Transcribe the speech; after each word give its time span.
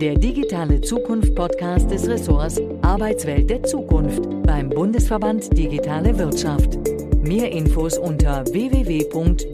der 0.00 0.14
digitale 0.14 0.80
Zukunft-Podcast 0.80 1.90
des 1.90 2.08
Ressorts 2.08 2.58
Arbeitswelt 2.80 3.50
der 3.50 3.62
Zukunft 3.64 4.22
beim 4.44 4.70
Bundesverband 4.70 5.54
Digitale 5.58 6.16
Wirtschaft. 6.18 6.78
Mehr 7.18 7.52
Infos 7.52 7.98
unter 7.98 8.46
www.bvdw.org/adz. 8.46 9.50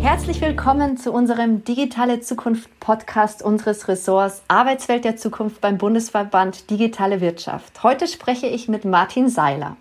Herzlich 0.00 0.40
willkommen 0.40 0.96
zu 0.96 1.10
unserem 1.12 1.64
Digitale 1.64 2.20
Zukunft 2.20 2.70
Podcast 2.78 3.42
unseres 3.42 3.88
Ressorts 3.88 4.42
Arbeitswelt 4.46 5.04
der 5.04 5.16
Zukunft 5.16 5.60
beim 5.60 5.76
Bundesverband 5.76 6.70
Digitale 6.70 7.20
Wirtschaft. 7.20 7.82
Heute 7.82 8.06
spreche 8.06 8.46
ich 8.46 8.68
mit 8.68 8.84
Martin 8.84 9.28
Seiler. 9.28 9.76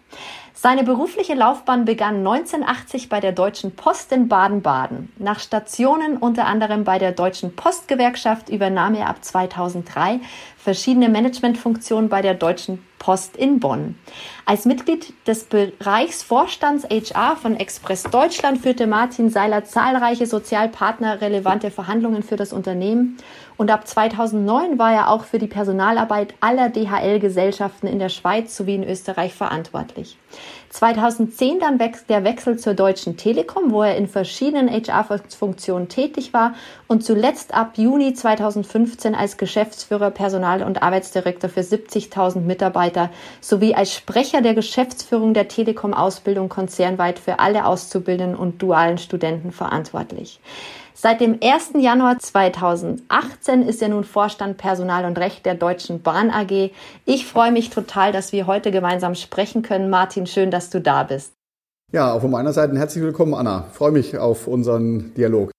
Seine 0.56 0.84
berufliche 0.84 1.34
Laufbahn 1.34 1.84
begann 1.84 2.18
1980 2.18 3.10
bei 3.10 3.20
der 3.20 3.32
Deutschen 3.32 3.76
Post 3.76 4.12
in 4.12 4.28
Baden-Baden. 4.28 5.12
Nach 5.18 5.40
Stationen 5.40 6.18
unter 6.18 6.46
anderem 6.46 6.84
bei 6.84 7.00
der 7.00 7.12
Deutschen 7.12 7.56
Postgewerkschaft 7.56 8.50
übernahm 8.50 8.94
er 8.94 9.10
ab 9.10 9.24
2003 9.24 10.20
verschiedene 10.56 11.10
Managementfunktionen 11.10 12.08
bei 12.08 12.22
der 12.22 12.36
Deutschen 12.36 12.86
Post 13.04 13.36
in 13.36 13.60
Bonn. 13.60 13.96
Als 14.46 14.64
Mitglied 14.64 15.14
des 15.28 15.44
Bereichsvorstands 15.44 16.86
HR 16.86 17.36
von 17.36 17.58
Express 17.58 18.04
Deutschland 18.04 18.62
führte 18.62 18.88
Martin 18.88 19.30
Seiler 19.30 19.66
zahlreiche 19.66 20.26
sozialpartnerrelevante 20.26 21.70
Verhandlungen 21.70 22.24
für 22.24 22.38
das 22.38 22.54
Unternehmen 22.54 23.18
und 23.58 23.72
ab 23.72 23.88
2009 23.88 24.80
war 24.80 24.94
er 24.94 25.10
auch 25.10 25.24
für 25.24 25.40
die 25.40 25.48
Personalarbeit 25.48 26.34
aller 26.40 26.70
DHL-Gesellschaften 26.70 27.88
in 27.88 28.00
der 28.00 28.10
Schweiz 28.10 28.56
sowie 28.56 28.76
in 28.76 28.84
Österreich 28.84 29.34
verantwortlich. 29.34 30.18
2010 30.70 31.60
dann 31.60 31.78
der 32.10 32.24
Wechsel 32.24 32.58
zur 32.58 32.74
Deutschen 32.74 33.16
Telekom, 33.16 33.72
wo 33.72 33.84
er 33.84 33.96
in 33.96 34.08
verschiedenen 34.08 34.70
HR-Funktionen 34.70 35.88
tätig 35.88 36.34
war 36.34 36.56
und 36.88 37.04
zuletzt 37.04 37.54
ab 37.54 37.74
Juni 37.78 38.14
2015 38.14 39.14
als 39.14 39.38
Geschäftsführer, 39.38 40.10
Personal- 40.10 40.64
und 40.64 40.82
Arbeitsdirektor 40.82 41.50
für 41.50 41.62
70.000 41.62 42.40
Mitarbeiter 42.40 43.12
sowie 43.40 43.76
als 43.76 43.94
Sprecher 43.94 44.42
der 44.42 44.56
Geschäftsführung 44.56 45.36
der 45.36 45.48
Telekom-Ausbildung 45.48 46.50
konzernweit 46.50 47.20
für 47.20 47.40
alle 47.40 47.66
Auszubildenden 47.66 48.36
und 48.36 48.62
dualen 48.62 48.98
Studenten 48.98 49.52
verantwortlich. 49.52 50.40
Seit 51.04 51.20
dem 51.20 51.38
1. 51.44 51.72
Januar 51.80 52.18
2018 52.18 53.64
ist 53.64 53.82
er 53.82 53.90
nun 53.90 54.06
Vorstand 54.06 54.56
Personal 54.56 55.04
und 55.04 55.18
Recht 55.18 55.46
der 55.46 55.54
Deutschen 55.54 56.02
Bahn 56.02 56.32
AG. 56.32 56.72
Ich 57.04 57.28
freue 57.28 57.52
mich 57.52 57.70
total, 57.70 58.14
dass 58.14 58.32
wir 58.32 58.48
heute 58.48 58.72
gemeinsam 58.72 59.14
sprechen 59.14 59.64
können. 59.64 59.90
Martin, 59.90 60.28
schön, 60.28 60.50
dass 60.50 60.70
du 60.70 60.80
da 60.80 61.04
bist. 61.04 61.34
Ja, 61.92 62.14
auch 62.14 62.22
von 62.22 62.32
meiner 62.32 62.54
Seite 62.54 62.78
herzlich 62.78 63.04
willkommen, 63.04 63.34
Anna. 63.34 63.66
Ich 63.70 63.76
freue 63.76 63.92
mich 63.92 64.18
auf 64.18 64.48
unseren 64.48 65.14
Dialog. 65.16 65.52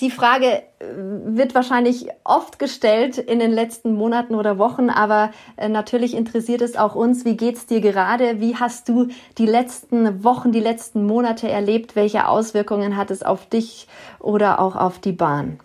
Die 0.00 0.10
Frage 0.10 0.46
äh, 0.46 0.84
wird 1.26 1.56
wahrscheinlich 1.56 2.06
oft 2.22 2.60
gestellt 2.60 3.18
in 3.18 3.40
den 3.40 3.50
letzten 3.50 3.94
Monaten 3.94 4.36
oder 4.36 4.56
Wochen, 4.56 4.90
aber 4.90 5.30
äh, 5.56 5.68
natürlich 5.68 6.16
interessiert 6.16 6.62
es 6.62 6.76
auch 6.76 6.94
uns. 6.94 7.24
Wie 7.24 7.36
geht's 7.36 7.66
dir 7.66 7.80
gerade? 7.80 8.40
Wie 8.40 8.54
hast 8.54 8.88
du 8.88 9.08
die 9.38 9.46
letzten 9.46 10.22
Wochen, 10.22 10.52
die 10.52 10.60
letzten 10.60 11.04
Monate 11.04 11.48
erlebt? 11.48 11.96
Welche 11.96 12.28
Auswirkungen 12.28 12.96
hat 12.96 13.10
es 13.10 13.24
auf 13.24 13.46
dich 13.46 13.88
oder 14.20 14.60
auch 14.60 14.76
auf 14.76 15.00
die 15.00 15.10
Bahn? 15.10 15.58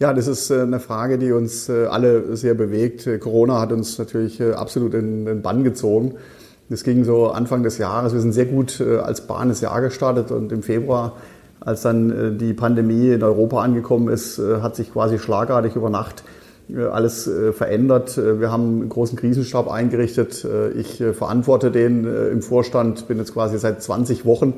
Ja, 0.00 0.12
das 0.12 0.28
ist 0.28 0.50
äh, 0.50 0.60
eine 0.60 0.80
Frage, 0.80 1.16
die 1.16 1.32
uns 1.32 1.70
alle 1.70 2.36
sehr 2.36 2.54
bewegt. 2.54 3.08
Corona 3.20 3.58
hat 3.58 3.72
uns 3.72 3.98
natürlich 3.98 4.42
absolut 4.42 4.92
in 4.92 5.24
den 5.24 5.40
Bann 5.40 5.64
gezogen. 5.64 6.16
Das 6.68 6.84
ging 6.84 7.04
so 7.04 7.28
Anfang 7.28 7.62
des 7.62 7.78
Jahres. 7.78 8.12
Wir 8.12 8.20
sind 8.20 8.32
sehr 8.32 8.44
gut 8.44 8.82
als 8.82 9.26
Bahn 9.26 9.48
das 9.48 9.62
Jahr 9.62 9.80
gestartet 9.80 10.30
und 10.30 10.52
im 10.52 10.62
Februar 10.62 11.16
als 11.68 11.82
dann 11.82 12.10
äh, 12.10 12.32
die 12.32 12.54
Pandemie 12.54 13.10
in 13.10 13.22
Europa 13.22 13.60
angekommen 13.60 14.08
ist, 14.08 14.38
äh, 14.38 14.62
hat 14.62 14.74
sich 14.74 14.90
quasi 14.90 15.18
schlagartig 15.18 15.76
über 15.76 15.90
Nacht 15.90 16.24
äh, 16.74 16.82
alles 16.84 17.30
verändert. 17.52 18.16
Wir 18.16 18.50
haben 18.50 18.80
einen 18.80 18.88
großen 18.88 19.18
Krisenstab 19.18 19.70
eingerichtet. 19.70 20.46
Ich 20.76 21.02
verantworte 21.12 21.70
den 21.70 22.04
im 22.04 22.42
Vorstand, 22.42 23.08
bin 23.08 23.18
jetzt 23.18 23.32
quasi 23.32 23.58
seit 23.58 23.82
20 23.82 24.24
Wochen 24.24 24.54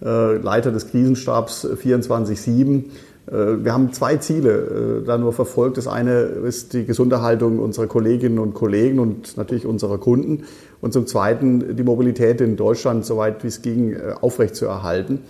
Leiter 0.00 0.72
des 0.72 0.90
Krisenstabs 0.90 1.66
24-7. 1.66 2.84
Wir 3.26 3.72
haben 3.74 3.92
zwei 3.92 4.16
Ziele 4.16 5.02
da 5.06 5.18
nur 5.18 5.34
verfolgt. 5.34 5.76
Das 5.76 5.86
eine 5.86 6.20
ist 6.20 6.72
die 6.72 6.86
Gesunderhaltung 6.86 7.58
unserer 7.58 7.86
Kolleginnen 7.86 8.38
und 8.38 8.54
Kollegen 8.54 8.98
und 8.98 9.36
natürlich 9.36 9.66
unserer 9.66 9.98
Kunden. 9.98 10.44
Und 10.80 10.94
zum 10.94 11.06
Zweiten 11.06 11.76
die 11.76 11.82
Mobilität 11.82 12.40
in 12.40 12.56
Deutschland, 12.56 13.04
soweit 13.04 13.44
wie 13.44 13.48
es 13.48 13.60
ging, 13.60 13.94
aufrechtzuerhalten. 14.22 15.20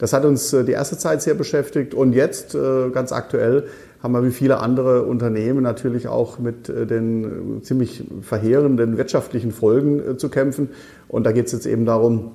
Das 0.00 0.14
hat 0.14 0.24
uns 0.24 0.52
äh, 0.54 0.64
die 0.64 0.72
erste 0.72 0.96
Zeit 0.96 1.20
sehr 1.22 1.34
beschäftigt 1.34 1.94
und 1.94 2.14
jetzt 2.14 2.54
äh, 2.54 2.88
ganz 2.90 3.12
aktuell 3.12 3.64
haben 4.02 4.12
wir 4.12 4.24
wie 4.24 4.30
viele 4.30 4.58
andere 4.60 5.02
Unternehmen 5.02 5.62
natürlich 5.62 6.08
auch 6.08 6.38
mit 6.38 6.70
äh, 6.70 6.86
den 6.86 7.60
ziemlich 7.62 8.04
verheerenden 8.22 8.96
wirtschaftlichen 8.96 9.52
Folgen 9.52 10.18
zu 10.18 10.30
kämpfen. 10.30 10.70
Und 11.06 11.24
da 11.24 11.32
geht 11.32 11.46
es 11.46 11.52
jetzt 11.52 11.66
eben 11.66 11.84
darum, 11.84 12.30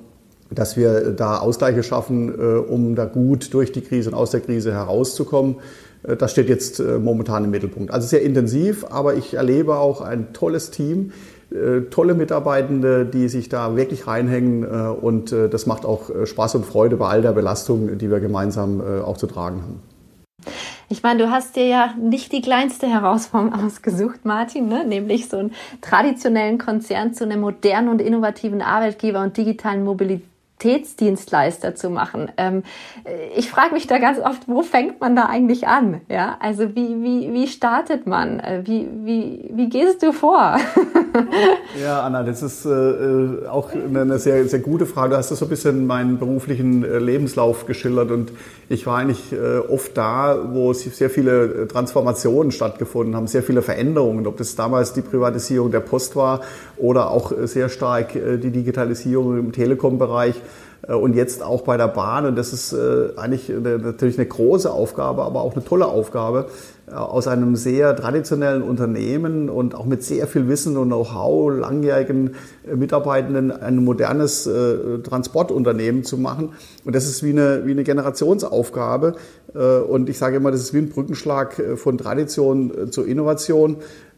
dass 0.51 0.77
wir 0.77 1.11
da 1.11 1.39
Ausgleiche 1.39 1.81
schaffen, 1.81 2.31
um 2.65 2.93
da 2.93 3.05
gut 3.05 3.51
durch 3.55 3.71
die 3.71 3.81
Krise 3.81 4.11
und 4.11 4.15
aus 4.15 4.29
der 4.29 4.41
Krise 4.41 4.71
herauszukommen. 4.71 5.55
Das 6.19 6.29
steht 6.29 6.49
jetzt 6.49 6.79
momentan 6.79 7.45
im 7.45 7.49
Mittelpunkt. 7.49 7.91
Also 7.91 8.07
sehr 8.07 8.21
intensiv, 8.21 8.85
aber 8.87 9.15
ich 9.15 9.33
erlebe 9.33 9.77
auch 9.77 10.01
ein 10.01 10.33
tolles 10.33 10.69
Team, 10.69 11.13
tolle 11.91 12.13
Mitarbeitende, 12.16 13.06
die 13.06 13.28
sich 13.29 13.50
da 13.50 13.75
wirklich 13.75 14.07
reinhängen 14.07 14.63
äh, 14.63 14.89
und 14.89 15.31
äh, 15.31 15.50
das 15.50 15.66
macht 15.66 15.85
auch 15.85 16.09
Spaß 16.25 16.56
und 16.56 16.66
Freude 16.66 16.97
bei 16.97 17.07
all 17.07 17.22
der 17.22 17.33
Belastung, 17.33 17.97
die 17.97 18.09
wir 18.09 18.19
gemeinsam 18.19 18.81
auch 18.81 19.17
zu 19.17 19.28
tragen 19.28 19.61
haben. 19.61 19.79
Ich 20.89 21.01
meine, 21.01 21.23
du 21.23 21.31
hast 21.31 21.56
dir 21.56 21.66
ja 21.66 21.94
nicht 22.00 22.31
die 22.31 22.41
kleinste 22.41 22.88
Herausforderung 22.88 23.53
ausgesucht, 23.66 24.23
Martin, 24.23 24.67
ne? 24.67 24.85
nämlich 24.85 25.29
so 25.29 25.38
einen 25.38 25.53
traditionellen 25.81 26.57
Konzern 26.57 27.13
zu 27.13 27.23
einem 27.23 27.41
modernen 27.41 27.89
und 27.89 28.01
innovativen 28.01 28.62
Arbeitgeber 28.62 29.22
und 29.22 29.38
digitalen 29.38 29.83
Mobilität 29.83 30.29
Qualitätsdienstleister 30.59 31.75
zu 31.75 31.89
machen. 31.89 32.31
Ähm, 32.38 32.63
ich 33.35 33.50
frage 33.50 33.73
mich 33.73 33.88
da 33.88 33.97
ganz 33.97 34.19
oft, 34.19 34.47
wo 34.47 34.62
fängt 34.62 35.01
man 35.01 35.16
da 35.16 35.25
eigentlich 35.25 35.67
an? 35.67 36.01
Ja, 36.09 36.38
also 36.39 36.75
wie, 36.75 37.01
wie, 37.01 37.33
wie 37.33 37.47
startet 37.47 38.07
man? 38.07 38.39
Äh, 38.39 38.62
wie, 38.66 38.88
wie, 39.03 39.50
wie 39.53 39.69
gehst 39.69 40.01
du 40.01 40.12
vor? 40.12 40.57
ja, 41.81 42.01
Anna, 42.01 42.23
das 42.23 42.41
ist 42.41 42.65
äh, 42.65 43.47
auch 43.47 43.71
eine 43.71 44.19
sehr, 44.19 44.47
sehr 44.47 44.59
gute 44.59 44.85
Frage. 44.85 45.11
Du 45.11 45.17
hast 45.17 45.29
so 45.29 45.45
ein 45.45 45.49
bisschen 45.49 45.87
meinen 45.87 46.17
beruflichen 46.17 46.83
äh, 46.83 46.99
Lebenslauf 46.99 47.65
geschildert 47.65 48.11
und 48.11 48.31
ich 48.69 48.85
war 48.85 48.97
eigentlich 48.97 49.31
äh, 49.33 49.57
oft 49.57 49.95
da, 49.97 50.37
wo 50.51 50.73
sehr 50.73 51.09
viele 51.09 51.45
äh, 51.45 51.67
Transformationen 51.67 52.51
stattgefunden 52.51 53.15
haben, 53.15 53.27
sehr 53.27 53.43
viele 53.43 53.61
Veränderungen, 53.61 54.27
ob 54.27 54.37
das 54.37 54.55
damals 54.55 54.93
die 54.93 55.01
Privatisierung 55.01 55.71
der 55.71 55.81
Post 55.81 56.15
war 56.15 56.41
oder 56.77 57.11
auch 57.11 57.31
sehr 57.43 57.69
stark 57.69 58.13
die 58.13 58.51
Digitalisierung 58.51 59.37
im 59.37 59.51
Telekom-Bereich. 59.51 60.35
Äh, 60.87 60.93
und 60.93 61.15
jetzt 61.15 61.43
auch 61.43 61.61
bei 61.61 61.77
der 61.77 61.87
Bahn. 61.87 62.25
Und 62.25 62.35
das 62.35 62.53
ist 62.53 62.73
äh, 62.73 63.09
eigentlich 63.17 63.49
natürlich 63.49 64.17
eine 64.17 64.27
große 64.27 64.71
Aufgabe, 64.71 65.23
aber 65.23 65.41
auch 65.41 65.53
eine 65.53 65.63
tolle 65.63 65.87
Aufgabe, 65.87 66.47
äh, 66.47 66.75
aus 66.91 67.28
einem 67.28 67.56
sehr 67.56 67.96
traditionellen 67.96 68.62
Unternehmen 68.62 69.50
und 69.50 69.73
auch 69.73 69.85
mit 69.85 70.03
sehr 70.03 70.28
viel 70.28 70.47
Wissen 70.47 70.78
und 70.78 70.90
Know-how, 70.90 71.51
langjährigen 71.59 72.35
Mitarbeitenden 72.73 73.51
ein 73.51 73.84
modernes 73.84 74.47
Transportunternehmen 75.03 76.03
zu 76.03 76.18
machen. 76.18 76.50
Und 76.84 76.95
das 76.95 77.07
ist 77.07 77.24
wie 77.24 77.31
eine, 77.31 77.66
wie 77.66 77.72
eine 77.72 77.84
Generationsaufgabe. 77.84 79.16
Und 79.90 80.09
ich 80.09 80.18
sage 80.19 80.38
immer, 80.38 80.51
das 80.51 80.62
ist 80.62 80.74
wie 80.75 80.79
ein 80.79 80.90
Brückenschlag 80.90 81.59
von 81.75 81.97
Tradition 81.97 82.91
zur 82.91 83.07
Innovation. 83.07 83.78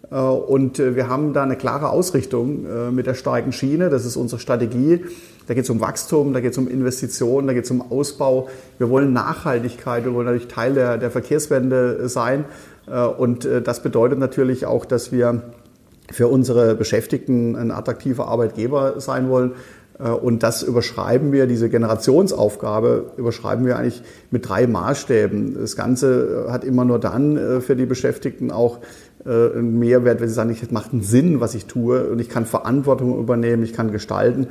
Und 0.10 0.78
wir 0.80 1.08
haben 1.10 1.34
da 1.34 1.44
eine 1.44 1.56
klare 1.56 1.90
Ausrichtung 1.90 2.94
mit 2.94 3.08
der 3.08 3.14
starken 3.14 3.54
Schiene. 3.54 3.90
Das 3.90 4.06
ist 4.06 4.18
unsere 4.18 4.42
Strategie. 4.42 5.06
Da 5.48 5.54
geht 5.54 5.64
es 5.64 5.70
um 5.70 5.80
Wachstum, 5.80 6.34
da 6.34 6.42
geht 6.42 6.52
es 6.52 6.58
um 6.58 6.68
Investitionen, 6.68 7.48
da 7.48 7.54
geht 7.54 7.64
es 7.64 7.72
um 7.72 7.82
Ausbau. 7.92 8.50
Wir 8.78 8.90
wollen 8.90 9.14
Nachhaltigkeit, 9.14 10.04
wir 10.04 10.14
wollen 10.14 10.26
natürlich 10.26 10.50
Teil 10.50 10.74
der, 10.74 10.98
der 10.98 11.10
Verkehrswende 11.10 12.10
sein. 12.10 12.46
Äh, 12.86 13.06
und 13.06 13.46
äh, 13.46 13.62
das 13.62 13.82
bedeutet 13.82 14.20
natürlich 14.20 14.66
auch, 14.66 14.86
dass 14.86 15.12
wir 15.12 15.42
für 16.12 16.28
unsere 16.28 16.76
Beschäftigten 16.76 17.56
ein 17.56 17.72
attraktiver 17.72 18.28
Arbeitgeber 18.28 19.00
sein 19.00 19.30
wollen. 19.30 19.54
Äh, 20.00 20.10
und 20.10 20.44
das 20.44 20.64
überschreiben 20.64 21.32
wir, 21.32 21.48
diese 21.48 21.70
Generationsaufgabe 21.70 23.12
überschreiben 23.16 23.66
wir 23.66 23.78
eigentlich 23.78 24.04
mit 24.32 24.50
drei 24.50 24.68
Maßstäben. 24.68 25.56
Das 25.56 25.78
Ganze 25.78 26.48
hat 26.50 26.66
immer 26.66 26.84
nur 26.84 27.00
dann 27.00 27.62
für 27.62 27.78
die 27.78 27.86
Beschäftigten 27.86 28.52
auch 28.52 28.80
einen 29.26 29.78
Mehrwert, 29.78 30.22
wenn 30.22 30.30
sie 30.30 30.36
sagen, 30.36 30.56
es 30.62 30.72
macht 30.72 30.94
einen 30.94 31.02
Sinn, 31.02 31.42
was 31.42 31.54
ich 31.54 31.66
tue 31.66 32.10
und 32.10 32.20
ich 32.20 32.30
kann 32.30 32.46
Verantwortung 32.46 33.20
übernehmen, 33.20 33.62
ich 33.64 33.74
kann 33.74 33.92
gestalten. 33.92 34.48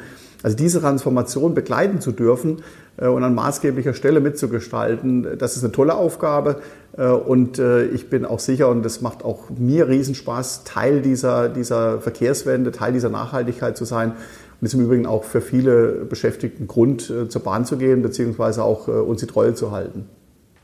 Also 0.46 0.56
diese 0.56 0.80
Transformation 0.80 1.54
begleiten 1.54 2.00
zu 2.00 2.12
dürfen 2.12 2.62
äh, 2.98 3.08
und 3.08 3.24
an 3.24 3.34
maßgeblicher 3.34 3.94
Stelle 3.94 4.20
mitzugestalten, 4.20 5.26
das 5.38 5.56
ist 5.56 5.64
eine 5.64 5.72
tolle 5.72 5.96
Aufgabe. 5.96 6.60
Äh, 6.96 7.08
und 7.08 7.58
äh, 7.58 7.86
ich 7.86 8.10
bin 8.10 8.24
auch 8.24 8.38
sicher, 8.38 8.68
und 8.68 8.84
das 8.84 9.00
macht 9.00 9.24
auch 9.24 9.50
mir 9.58 9.88
Riesenspaß, 9.88 10.62
Teil 10.62 11.02
dieser, 11.02 11.48
dieser 11.48 12.00
Verkehrswende, 12.00 12.70
Teil 12.70 12.92
dieser 12.92 13.08
Nachhaltigkeit 13.08 13.76
zu 13.76 13.84
sein. 13.84 14.12
Und 14.60 14.66
ist 14.66 14.74
im 14.74 14.84
Übrigen 14.84 15.06
auch 15.06 15.24
für 15.24 15.40
viele 15.40 16.04
Beschäftigten 16.08 16.68
Grund, 16.68 17.12
zur 17.28 17.42
Bahn 17.42 17.64
zu 17.64 17.76
gehen, 17.76 18.02
beziehungsweise 18.02 18.62
auch 18.62 18.86
uns 18.86 19.20
die 19.20 19.26
Treue 19.26 19.54
zu 19.54 19.72
halten. 19.72 20.08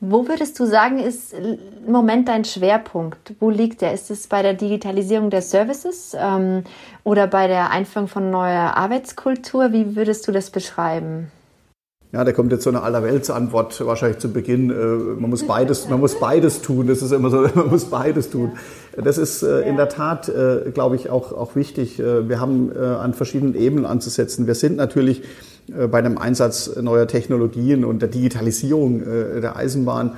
Wo 0.05 0.27
würdest 0.27 0.59
du 0.59 0.67
sagen, 0.67 0.99
ist 0.99 1.33
im 1.33 1.93
Moment 1.93 2.27
dein 2.27 2.45
Schwerpunkt? 2.45 3.35
Wo 3.39 3.51
liegt 3.51 3.83
der? 3.83 3.95
Ist 3.95 4.11
es 4.11 4.27
bei 4.27 4.43
der 4.43 4.55
Digitalisierung 4.55 5.31
der 5.31 5.43
Services 5.43 6.17
ähm, 6.19 6.65
oder 7.05 7.29
bei 7.29 7.47
der 7.47 7.71
Einführung 7.71 8.09
von 8.09 8.29
neuer 8.29 8.77
Arbeitskultur? 8.77 9.73
Wie 9.73 9.95
würdest 9.95 10.27
du 10.27 10.33
das 10.33 10.51
beschreiben? 10.51 11.31
Ja, 12.11 12.25
da 12.25 12.33
kommt 12.33 12.51
jetzt 12.51 12.65
so 12.65 12.71
eine 12.71 12.83
Allerweltsantwort 12.83 13.87
wahrscheinlich 13.87 14.19
zu 14.19 14.33
Beginn. 14.33 14.71
Äh, 14.71 14.75
man 14.75 15.31
muss 15.31 15.47
beides, 15.47 15.89
man 15.89 16.01
muss 16.01 16.19
beides 16.19 16.63
tun. 16.63 16.89
Das 16.89 17.01
ist 17.01 17.13
immer 17.13 17.31
so, 17.31 17.43
man 17.55 17.69
muss 17.69 17.85
beides 17.85 18.29
tun. 18.29 18.55
Das 18.97 19.19
ist 19.19 19.45
äh, 19.45 19.61
in 19.61 19.77
der 19.77 19.89
Tat, 19.89 20.29
äh, 20.29 20.73
glaube 20.75 20.97
ich, 20.97 21.11
auch, 21.11 21.31
auch 21.31 21.55
wichtig. 21.55 21.99
Wir 21.99 22.41
haben 22.41 22.77
an 22.77 23.15
verschiedenen 23.15 23.55
Ebenen 23.55 23.87
anzusetzen. 23.87 24.49
Wir 24.49 24.57
sind 24.57 24.77
natürlich 24.77 25.23
bei 25.91 26.03
dem 26.03 26.19
Einsatz 26.19 26.77
neuer 26.81 27.07
Technologien 27.07 27.85
und 27.85 28.03
der 28.03 28.09
Digitalisierung 28.09 29.03
der 29.41 29.57
Eisenbahn 29.57 30.17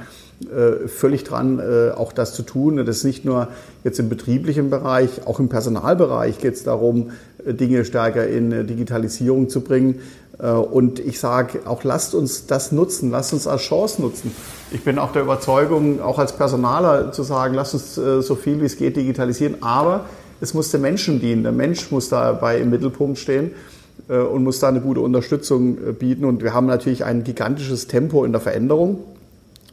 völlig 0.87 1.23
dran, 1.23 1.61
auch 1.95 2.13
das 2.13 2.35
zu 2.35 2.43
tun. 2.43 2.85
Das 2.85 2.97
ist 2.97 3.05
nicht 3.05 3.25
nur 3.25 3.49
jetzt 3.85 4.01
im 4.01 4.09
betrieblichen 4.09 4.69
Bereich, 4.69 5.27
auch 5.27 5.39
im 5.39 5.49
Personalbereich 5.49 6.39
geht 6.39 6.55
es 6.55 6.65
darum, 6.65 7.13
Dinge 7.47 7.85
stärker 7.85 8.27
in 8.27 8.67
Digitalisierung 8.67 9.49
zu 9.49 9.61
bringen. 9.61 10.01
Äh, 10.39 10.51
und 10.51 10.99
ich 10.99 11.21
sage 11.21 11.61
auch, 11.67 11.85
lasst 11.85 12.15
uns 12.15 12.47
das 12.47 12.73
nutzen, 12.73 13.11
lasst 13.11 13.33
uns 13.33 13.47
als 13.47 13.63
Chance 13.63 14.03
nutzen. 14.03 14.35
Ich 14.73 14.83
bin 14.83 14.99
auch 14.99 15.13
der 15.13 15.23
Überzeugung, 15.23 16.01
auch 16.01 16.19
als 16.19 16.33
Personaler 16.33 17.13
zu 17.13 17.23
sagen, 17.23 17.55
lasst 17.55 17.75
uns 17.75 17.99
äh, 17.99 18.23
so 18.23 18.35
viel 18.35 18.61
wie 18.61 18.67
es 18.67 18.77
geht 18.77 18.97
digitalisieren, 18.97 19.63
aber 19.63 20.07
es 20.41 20.55
muss 20.55 20.71
dem 20.71 20.81
Menschen 20.81 21.21
dienen. 21.21 21.43
Der 21.43 21.53
Mensch 21.53 21.91
muss 21.91 22.09
dabei 22.09 22.59
im 22.59 22.71
Mittelpunkt 22.71 23.19
stehen 23.19 23.53
äh, 23.53 23.74
und 24.09 24.45
muss 24.45 24.61
da 24.61 24.69
eine 24.69 24.81
gute 24.81 25.01
Unterstützung 25.01 25.77
bieten. 25.99 26.25
Und 26.25 26.43
wir 26.43 26.53
haben 26.53 26.67
natürlich 26.67 27.05
ein 27.05 27.25
gigantisches 27.25 27.87
Tempo 27.87 28.25
in 28.25 28.33
der 28.33 28.41
Veränderung, 28.41 28.99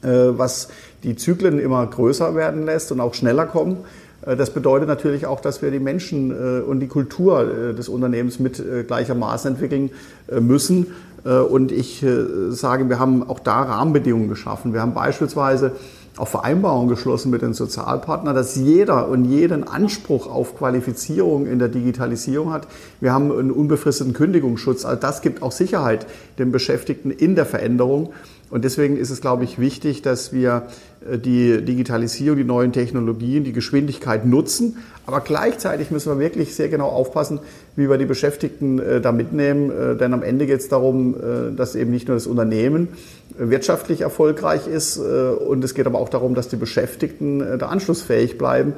was 0.01 0.69
die 1.03 1.15
Zyklen 1.15 1.59
immer 1.59 1.85
größer 1.85 2.33
werden 2.35 2.65
lässt 2.65 2.91
und 2.91 3.01
auch 3.01 3.13
schneller 3.13 3.45
kommen. 3.45 3.77
Äh, 4.25 4.35
das 4.35 4.51
bedeutet 4.51 4.87
natürlich 4.87 5.25
auch, 5.25 5.41
dass 5.41 5.61
wir 5.61 5.71
die 5.71 5.79
Menschen 5.79 6.31
äh, 6.31 6.61
und 6.61 6.79
die 6.79 6.87
Kultur 6.87 7.41
äh, 7.41 7.73
des 7.73 7.89
Unternehmens 7.89 8.39
mit 8.39 8.63
gleichermaßen 8.87 9.51
entwickeln 9.51 9.91
müssen. 10.39 10.87
Und 11.23 11.71
ich 11.71 12.03
sage, 12.49 12.89
wir 12.89 12.97
haben 12.97 13.27
auch 13.29 13.39
da 13.39 13.61
Rahmenbedingungen 13.61 14.27
geschaffen. 14.27 14.73
Wir 14.73 14.81
haben 14.81 14.95
beispielsweise 14.95 15.73
auch 16.17 16.27
Vereinbarungen 16.27 16.89
geschlossen 16.89 17.31
mit 17.31 17.41
den 17.41 17.53
Sozialpartnern, 17.53 18.35
dass 18.35 18.55
jeder 18.55 19.07
und 19.07 19.25
jeden 19.25 19.67
Anspruch 19.67 20.27
auf 20.27 20.57
Qualifizierung 20.57 21.47
in 21.47 21.59
der 21.59 21.69
Digitalisierung 21.69 22.51
hat. 22.51 22.67
Wir 22.99 23.13
haben 23.13 23.31
einen 23.31 23.51
unbefristeten 23.51 24.13
Kündigungsschutz. 24.13 24.83
All 24.85 24.97
das 24.97 25.21
gibt 25.21 25.41
auch 25.41 25.51
Sicherheit 25.51 26.05
den 26.37 26.51
Beschäftigten 26.51 27.11
in 27.11 27.35
der 27.35 27.45
Veränderung. 27.45 28.13
Und 28.51 28.65
deswegen 28.65 28.97
ist 28.97 29.09
es, 29.09 29.21
glaube 29.21 29.45
ich, 29.45 29.59
wichtig, 29.59 30.01
dass 30.01 30.33
wir 30.33 30.63
äh, 31.09 31.17
die 31.17 31.63
Digitalisierung, 31.63 32.37
die 32.37 32.43
neuen 32.43 32.73
Technologien, 32.73 33.45
die 33.45 33.53
Geschwindigkeit 33.53 34.25
nutzen. 34.25 34.77
Aber 35.05 35.21
gleichzeitig 35.21 35.89
müssen 35.89 36.11
wir 36.11 36.19
wirklich 36.19 36.53
sehr 36.53 36.67
genau 36.67 36.87
aufpassen, 36.87 37.39
wie 37.77 37.89
wir 37.89 37.97
die 37.97 38.05
Beschäftigten 38.05 38.79
äh, 38.79 38.99
da 38.99 39.13
mitnehmen. 39.13 39.71
Äh, 39.71 39.95
denn 39.95 40.13
am 40.13 40.21
Ende 40.21 40.45
geht 40.45 40.59
es 40.59 40.67
darum, 40.67 41.15
dass 41.55 41.75
eben 41.75 41.91
nicht 41.91 42.07
nur 42.07 42.15
das 42.17 42.27
Unternehmen 42.27 42.89
wirtschaftlich 43.37 44.01
erfolgreich 44.01 44.67
ist. 44.67 44.97
Und 44.97 45.63
es 45.63 45.73
geht 45.73 45.87
aber 45.87 45.99
auch 45.99 46.09
darum, 46.09 46.35
dass 46.35 46.49
die 46.49 46.57
Beschäftigten 46.57 47.57
da 47.57 47.67
anschlussfähig 47.67 48.37
bleiben. 48.37 48.73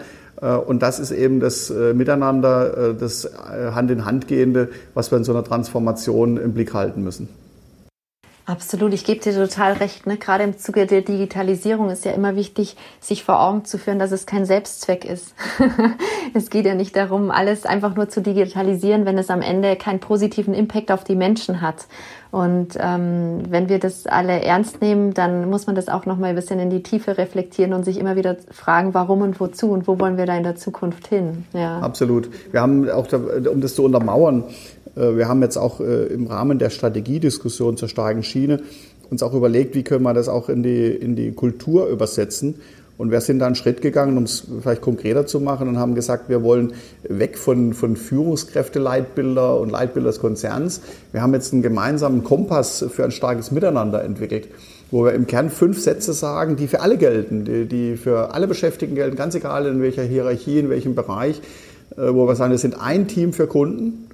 Und 0.68 0.84
das 0.84 1.00
ist 1.00 1.12
eben 1.12 1.40
das 1.40 1.72
Miteinander, 1.94 2.94
das 2.94 3.30
Hand 3.48 3.90
in 3.92 4.06
Hand 4.06 4.28
gehende, 4.28 4.70
was 4.94 5.12
wir 5.12 5.18
in 5.18 5.24
so 5.24 5.32
einer 5.32 5.44
Transformation 5.44 6.38
im 6.38 6.54
Blick 6.54 6.74
halten 6.74 7.04
müssen. 7.04 7.28
Absolut, 8.46 8.94
ich 8.94 9.06
gebe 9.06 9.22
dir 9.22 9.34
total 9.34 9.74
recht. 9.74 10.06
Ne? 10.06 10.18
Gerade 10.18 10.44
im 10.44 10.58
Zuge 10.58 10.86
der 10.86 11.02
Digitalisierung 11.02 11.90
ist 11.90 12.04
ja 12.04 12.12
immer 12.12 12.36
wichtig, 12.36 12.76
sich 13.00 13.24
vor 13.24 13.42
Augen 13.42 13.64
zu 13.64 13.78
führen, 13.78 14.00
dass 14.00 14.12
es 14.12 14.26
kein 14.26 14.46
Selbstzweck 14.46 15.06
ist. 15.06 15.34
es 16.34 16.50
geht 16.50 16.66
ja 16.66 16.76
nicht 16.76 16.94
darum, 16.98 17.32
alles 17.32 17.66
einfach 17.66 17.96
nur 17.96 18.10
zu 18.10 18.22
digitalisieren, 18.22 19.06
wenn 19.06 19.18
es 19.18 19.30
am 19.30 19.42
Ende 19.42 19.78
keinen 19.78 20.02
positiven 20.02 20.54
Impact 20.54 20.92
auf 20.92 21.06
die 21.06 21.16
Menschen 21.16 21.62
hat. 21.62 21.88
Und 22.32 22.76
ähm, 22.80 23.44
wenn 23.48 23.70
wir 23.70 23.80
das 23.80 24.08
alle 24.08 24.42
ernst 24.42 24.82
nehmen, 24.82 25.14
dann 25.14 25.50
muss 25.50 25.68
man 25.68 25.76
das 25.76 25.88
auch 25.88 26.06
noch 26.06 26.18
mal 26.18 26.28
ein 26.28 26.36
bisschen 26.36 26.60
in 26.60 26.70
die 26.70 26.82
Tiefe 26.84 27.18
reflektieren 27.18 27.74
und 27.74 27.86
sich 27.86 28.00
immer 28.00 28.16
wieder 28.16 28.38
fragen, 28.50 28.94
warum 28.94 29.22
und 29.22 29.40
wozu 29.40 29.72
und 29.72 29.88
wo 29.88 30.00
wollen 30.00 30.18
wir 30.18 30.26
da 30.26 30.36
in 30.36 30.44
der 30.44 30.56
Zukunft 30.56 31.08
hin. 31.08 31.46
Ja. 31.54 31.80
Absolut. 31.80 32.30
Wir 32.52 32.60
haben 32.60 32.90
auch, 32.90 33.08
um 33.14 33.62
das 33.62 33.76
zu 33.76 33.84
untermauern, 33.84 34.46
wir 34.96 35.28
haben 35.28 35.42
jetzt 35.42 35.58
auch 35.58 35.80
äh, 35.80 36.06
im 36.08 36.28
Rahmen 36.28 36.60
der 36.60 36.70
Strategiediskussion 36.70 37.78
zur 37.78 37.90
starken 37.90 38.24
Schiene 38.24 38.62
uns 39.14 39.24
auch 39.24 39.34
überlegt, 39.34 39.76
wie 39.76 39.84
können 39.84 40.04
wir 40.04 40.14
das 40.14 40.28
auch 40.28 40.50
in 40.50 40.64
die, 40.64 40.88
in 40.88 41.16
die 41.16 41.32
Kultur 41.32 41.88
übersetzen. 41.88 42.56
Und 42.98 43.10
wir 43.10 43.22
sind 43.22 43.40
da 43.40 43.48
einen 43.48 43.56
Schritt 43.56 43.82
gegangen, 43.82 44.18
um 44.18 44.24
es 44.24 44.46
vielleicht 44.62 44.82
konkreter 44.82 45.26
zu 45.26 45.40
machen 45.40 45.68
und 45.68 45.80
haben 45.80 45.96
gesagt, 45.96 46.30
wir 46.30 46.44
wollen 46.44 46.74
weg 47.04 47.38
von, 47.38 47.74
von 47.74 47.96
Führungskräfte-Leitbilder 47.96 49.60
und 49.60 49.72
Leitbilder 49.72 50.10
des 50.10 50.20
Konzerns. 50.20 50.82
Wir 51.12 51.22
haben 51.22 51.34
jetzt 51.34 51.54
einen 51.54 51.64
gemeinsamen 51.64 52.24
Kompass 52.24 52.86
für 52.90 53.04
ein 53.04 53.12
starkes 53.12 53.52
Miteinander 53.52 54.04
entwickelt, 54.04 54.48
wo 54.92 55.06
wir 55.06 55.14
im 55.14 55.26
Kern 55.26 55.50
fünf 55.50 55.82
Sätze 55.82 56.14
sagen, 56.14 56.56
die 56.56 56.68
für 56.68 56.82
alle 56.82 56.98
gelten, 56.98 57.46
die, 57.46 57.66
die 57.66 57.98
für 57.98 58.34
alle 58.34 58.48
Beschäftigten 58.48 58.96
gelten, 58.96 59.16
ganz 59.16 59.34
egal 59.34 59.66
in 59.66 59.82
welcher 59.82 60.04
Hierarchie, 60.04 60.60
in 60.60 60.70
welchem 60.70 60.94
Bereich, 60.94 61.42
äh, 61.98 62.14
wo 62.14 62.28
wir 62.28 62.36
sagen, 62.36 62.52
wir 62.52 62.60
sind 62.60 62.80
ein 62.80 63.08
Team 63.08 63.34
für 63.34 63.48
Kunden 63.48 64.08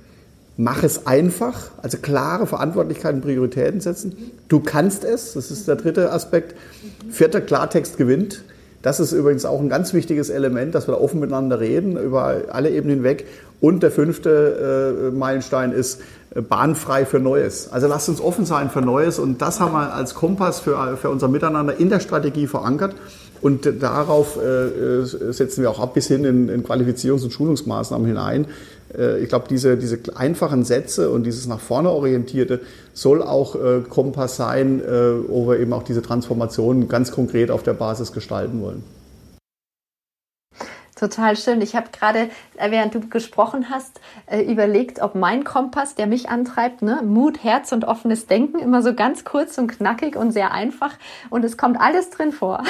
Mach 0.62 0.84
es 0.84 1.08
einfach, 1.08 1.72
also 1.82 2.00
klare 2.00 2.46
Verantwortlichkeiten, 2.46 3.22
Prioritäten 3.22 3.80
setzen. 3.80 4.12
Du 4.50 4.60
kannst 4.60 5.06
es, 5.06 5.32
das 5.32 5.52
ist 5.52 5.70
der 5.70 5.78
dritte 5.78 6.12
Aspekt. 6.12 6.54
Vierter, 7.10 7.40
Klartext 7.40 7.96
gewinnt. 7.96 8.44
Das 8.82 9.00
ist 9.00 9.14
übrigens 9.14 9.46
auch 9.46 9.62
ein 9.62 9.70
ganz 9.70 9.94
wichtiges 9.94 10.30
Element, 10.30 10.76
dass 10.76 10.86
wir 10.86 10.96
da 10.96 11.00
offen 11.00 11.22
miteinander 11.22 11.62
reden, 11.62 11.96
über 11.96 12.42
alle 12.50 12.72
Ebenen 12.72 12.98
hinweg. 12.98 13.26
Und 13.62 13.84
der 13.84 13.92
fünfte 13.92 15.12
äh, 15.14 15.16
Meilenstein 15.16 15.72
ist 15.72 16.02
äh, 16.36 16.42
bahnfrei 16.42 17.06
für 17.06 17.22
Neues. 17.22 17.72
Also 17.72 17.88
lasst 17.88 18.10
uns 18.10 18.20
offen 18.20 18.46
sein 18.46 18.70
für 18.70 18.82
Neues 18.82 19.18
und 19.18 19.42
das 19.42 19.62
haben 19.62 19.72
wir 19.72 19.94
als 19.94 20.14
Kompass 20.14 20.60
für, 20.60 20.98
für 20.98 21.10
unser 21.10 21.30
Miteinander 21.30 21.80
in 21.80 21.90
der 21.90 22.02
Strategie 22.02 22.48
verankert. 22.48 22.96
Und 23.42 23.82
darauf 23.82 24.38
äh, 24.38 25.00
äh 25.00 25.06
setzen 25.32 25.62
wir 25.62 25.70
auch 25.70 25.80
ab 25.80 25.94
bis 25.94 26.08
hin 26.08 26.26
in, 26.26 26.50
in 26.50 26.66
Qualifizierungs- 26.66 27.24
und 27.24 27.32
Schulungsmaßnahmen 27.32 28.06
hinein, 28.06 28.44
äh, 28.44 28.48
ich 29.22 29.30
glaube, 29.30 29.46
diese, 29.50 29.78
diese 29.78 30.00
einfachen 30.16 30.64
Sätze 30.64 31.12
und 31.12 31.24
dieses 31.24 31.48
nach 31.48 31.60
vorne 31.60 31.90
orientierte 31.92 32.62
soll 32.94 33.22
auch 33.22 33.56
äh, 33.56 33.82
Kompass 33.88 34.36
sein, 34.36 34.82
äh, 34.82 35.30
wo 35.30 35.48
wir 35.48 35.60
eben 35.60 35.74
auch 35.74 35.84
diese 35.84 36.02
Transformation 36.02 36.88
ganz 36.88 37.12
konkret 37.12 37.52
auf 37.52 37.64
der 37.64 37.74
Basis 37.74 38.12
gestalten 38.12 38.62
wollen. 38.62 38.84
Total 41.00 41.38
schön. 41.38 41.62
Ich 41.62 41.78
habe 41.78 41.88
gerade, 41.98 42.30
äh, 42.58 42.72
während 42.72 42.94
du 42.94 43.00
gesprochen 43.00 43.70
hast, 43.70 44.02
äh, 44.26 44.42
überlegt, 44.42 45.02
ob 45.02 45.16
mein 45.16 45.46
Kompass, 45.46 45.96
der 45.96 46.08
mich 46.08 46.28
antreibt, 46.28 46.82
ne, 46.82 47.02
Mut, 47.06 47.42
Herz 47.42 47.72
und 47.72 47.86
offenes 47.86 48.28
Denken, 48.28 48.60
immer 48.60 48.82
so 48.84 48.94
ganz 48.94 49.24
kurz 49.24 49.58
und 49.58 49.68
knackig 49.68 50.18
und 50.18 50.34
sehr 50.34 50.52
einfach. 50.52 50.92
Und 51.30 51.46
es 51.46 51.56
kommt 51.56 51.80
alles 51.80 52.10
drin 52.10 52.34
vor. 52.34 52.62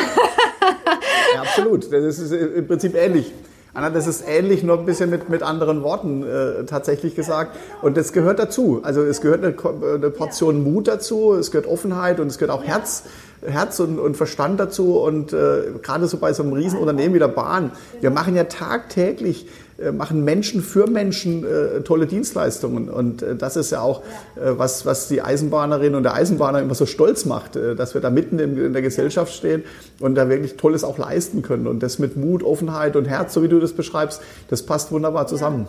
ja, 1.34 1.42
absolut. 1.42 1.92
Das 1.92 2.20
ist 2.20 2.32
im 2.32 2.68
Prinzip 2.68 2.94
ähnlich. 2.94 3.34
Anna, 3.74 3.92
das 3.92 4.08
ist 4.08 4.24
ähnlich, 4.28 4.64
nur 4.64 4.80
ein 4.80 4.86
bisschen 4.86 5.12
mit, 5.12 5.30
mit 5.30 5.44
anderen 5.44 5.84
Worten 5.84 6.24
äh, 6.24 6.66
tatsächlich 6.66 7.16
gesagt. 7.16 7.56
Und 7.82 7.98
das 7.98 8.14
gehört 8.14 8.40
dazu. 8.40 8.80
Also 8.84 9.04
es 9.04 9.22
gehört 9.22 9.44
eine, 9.44 9.56
eine, 9.96 10.10
Portion 10.10 10.64
Mut 10.64 10.88
dazu, 10.88 11.36
es 11.36 11.52
gehört 11.52 11.68
Offenheit 11.68 12.20
und 12.20 12.28
es 12.28 12.40
gehört 12.40 12.58
auch 12.58 12.64
Herz, 12.64 13.04
Herz 13.46 13.80
und, 13.80 14.00
und 14.00 14.18
Verstand 14.18 14.60
dazu. 14.60 14.98
Und 15.00 15.34
äh, 15.34 15.74
gerade 15.84 16.08
so 16.08 16.18
bei 16.18 16.34
so 16.34 16.42
einem 16.42 16.54
Riesenunternehmen 16.54 17.14
wie 17.14 17.20
der 17.20 17.28
Bahn, 17.28 17.72
wir 18.02 18.10
machen 18.10 18.36
ja 18.36 18.46
tagtäglich 18.46 19.46
äh, 19.46 19.69
machen 19.92 20.24
Menschen 20.24 20.62
für 20.62 20.88
Menschen 20.88 21.44
äh, 21.44 21.82
tolle 21.82 22.06
Dienstleistungen. 22.06 22.90
Und 22.90 23.22
äh, 23.22 23.36
das 23.36 23.56
ist 23.56 23.72
ja 23.72 23.82
auch, 23.82 24.02
äh, 24.36 24.58
was, 24.58 24.86
was 24.86 25.08
die 25.08 25.22
Eisenbahnerin 25.22 25.96
und 25.96 26.04
der 26.04 26.14
Eisenbahner 26.14 26.62
immer 26.62 26.76
so 26.76 26.86
stolz 26.86 27.26
macht, 27.26 27.56
äh, 27.56 27.76
dass 27.76 27.94
wir 27.94 28.02
da 28.02 28.10
mitten 28.10 28.40
in, 28.40 28.58
in, 28.58 28.74
der 28.74 28.82
Gesellschaft 28.82 29.34
stehen 29.34 29.64
und 30.00 30.16
da 30.16 30.30
wirklich 30.30 30.58
Tolles 30.58 30.84
auch 30.84 30.98
leisten 30.98 31.42
können. 31.42 31.68
Und 31.68 31.82
das 31.82 32.00
mit 32.00 32.18
Mut, 32.18 32.44
Offenheit 32.44 32.96
und 32.96 33.06
Herz, 33.06 33.34
so 33.34 33.44
wie 33.44 33.48
du 33.48 33.60
das 33.60 33.74
beschreibst, 33.74 34.22
das 34.50 34.66
passt 34.66 34.92
wunderbar 34.92 35.28
zusammen. 35.28 35.68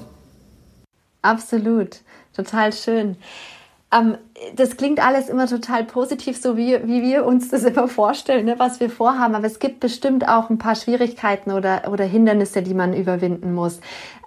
Absolut, 1.22 2.00
total 2.34 2.72
schön. 2.72 3.16
Ähm, 3.92 4.16
das 4.54 4.76
klingt 4.76 5.04
alles 5.04 5.28
immer 5.28 5.46
total 5.46 5.84
positiv, 5.84 6.40
so 6.40 6.56
wie, 6.56 6.78
wie 6.86 7.02
wir 7.02 7.26
uns 7.26 7.48
das 7.48 7.64
immer 7.64 7.88
vorstellen, 7.88 8.46
ne, 8.46 8.58
was 8.58 8.78
wir 8.78 8.88
vorhaben. 8.88 9.34
Aber 9.34 9.46
es 9.46 9.58
gibt 9.58 9.80
bestimmt 9.80 10.28
auch 10.28 10.48
ein 10.48 10.58
paar 10.58 10.76
Schwierigkeiten 10.76 11.50
oder, 11.50 11.90
oder 11.90 12.04
Hindernisse, 12.04 12.62
die 12.62 12.74
man 12.74 12.94
überwinden 12.94 13.52
muss. 13.52 13.80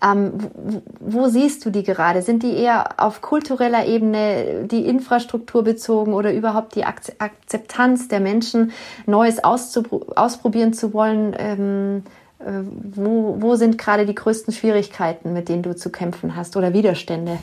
Ähm, 0.04 0.34
wo, 0.54 0.82
wo 1.00 1.28
siehst 1.28 1.66
du 1.66 1.70
die 1.70 1.84
gerade? 1.84 2.22
Sind 2.22 2.44
die 2.44 2.54
eher 2.54 3.00
auf 3.02 3.22
kultureller 3.22 3.86
Ebene, 3.86 4.66
die 4.66 4.86
Infrastruktur 4.86 5.64
bezogen 5.64 6.14
oder 6.14 6.34
überhaupt 6.34 6.76
die 6.76 6.84
Akzeptanz 6.84 8.10
der 8.10 8.20
Menschen, 8.20 8.72
Neues 9.06 9.42
ausprobieren 9.44 10.74
zu 10.74 10.94
wollen? 10.94 11.34
Ähm, 11.40 12.04
äh, 12.40 12.64
wo, 12.96 13.38
wo 13.40 13.56
sind 13.56 13.78
gerade 13.78 14.06
die 14.06 14.16
größten 14.16 14.54
Schwierigkeiten, 14.54 15.32
mit 15.32 15.48
denen 15.48 15.64
du 15.64 15.74
zu 15.74 15.90
kämpfen 15.90 16.36
hast 16.36 16.58
oder 16.58 16.74
Widerstände? 16.74 17.40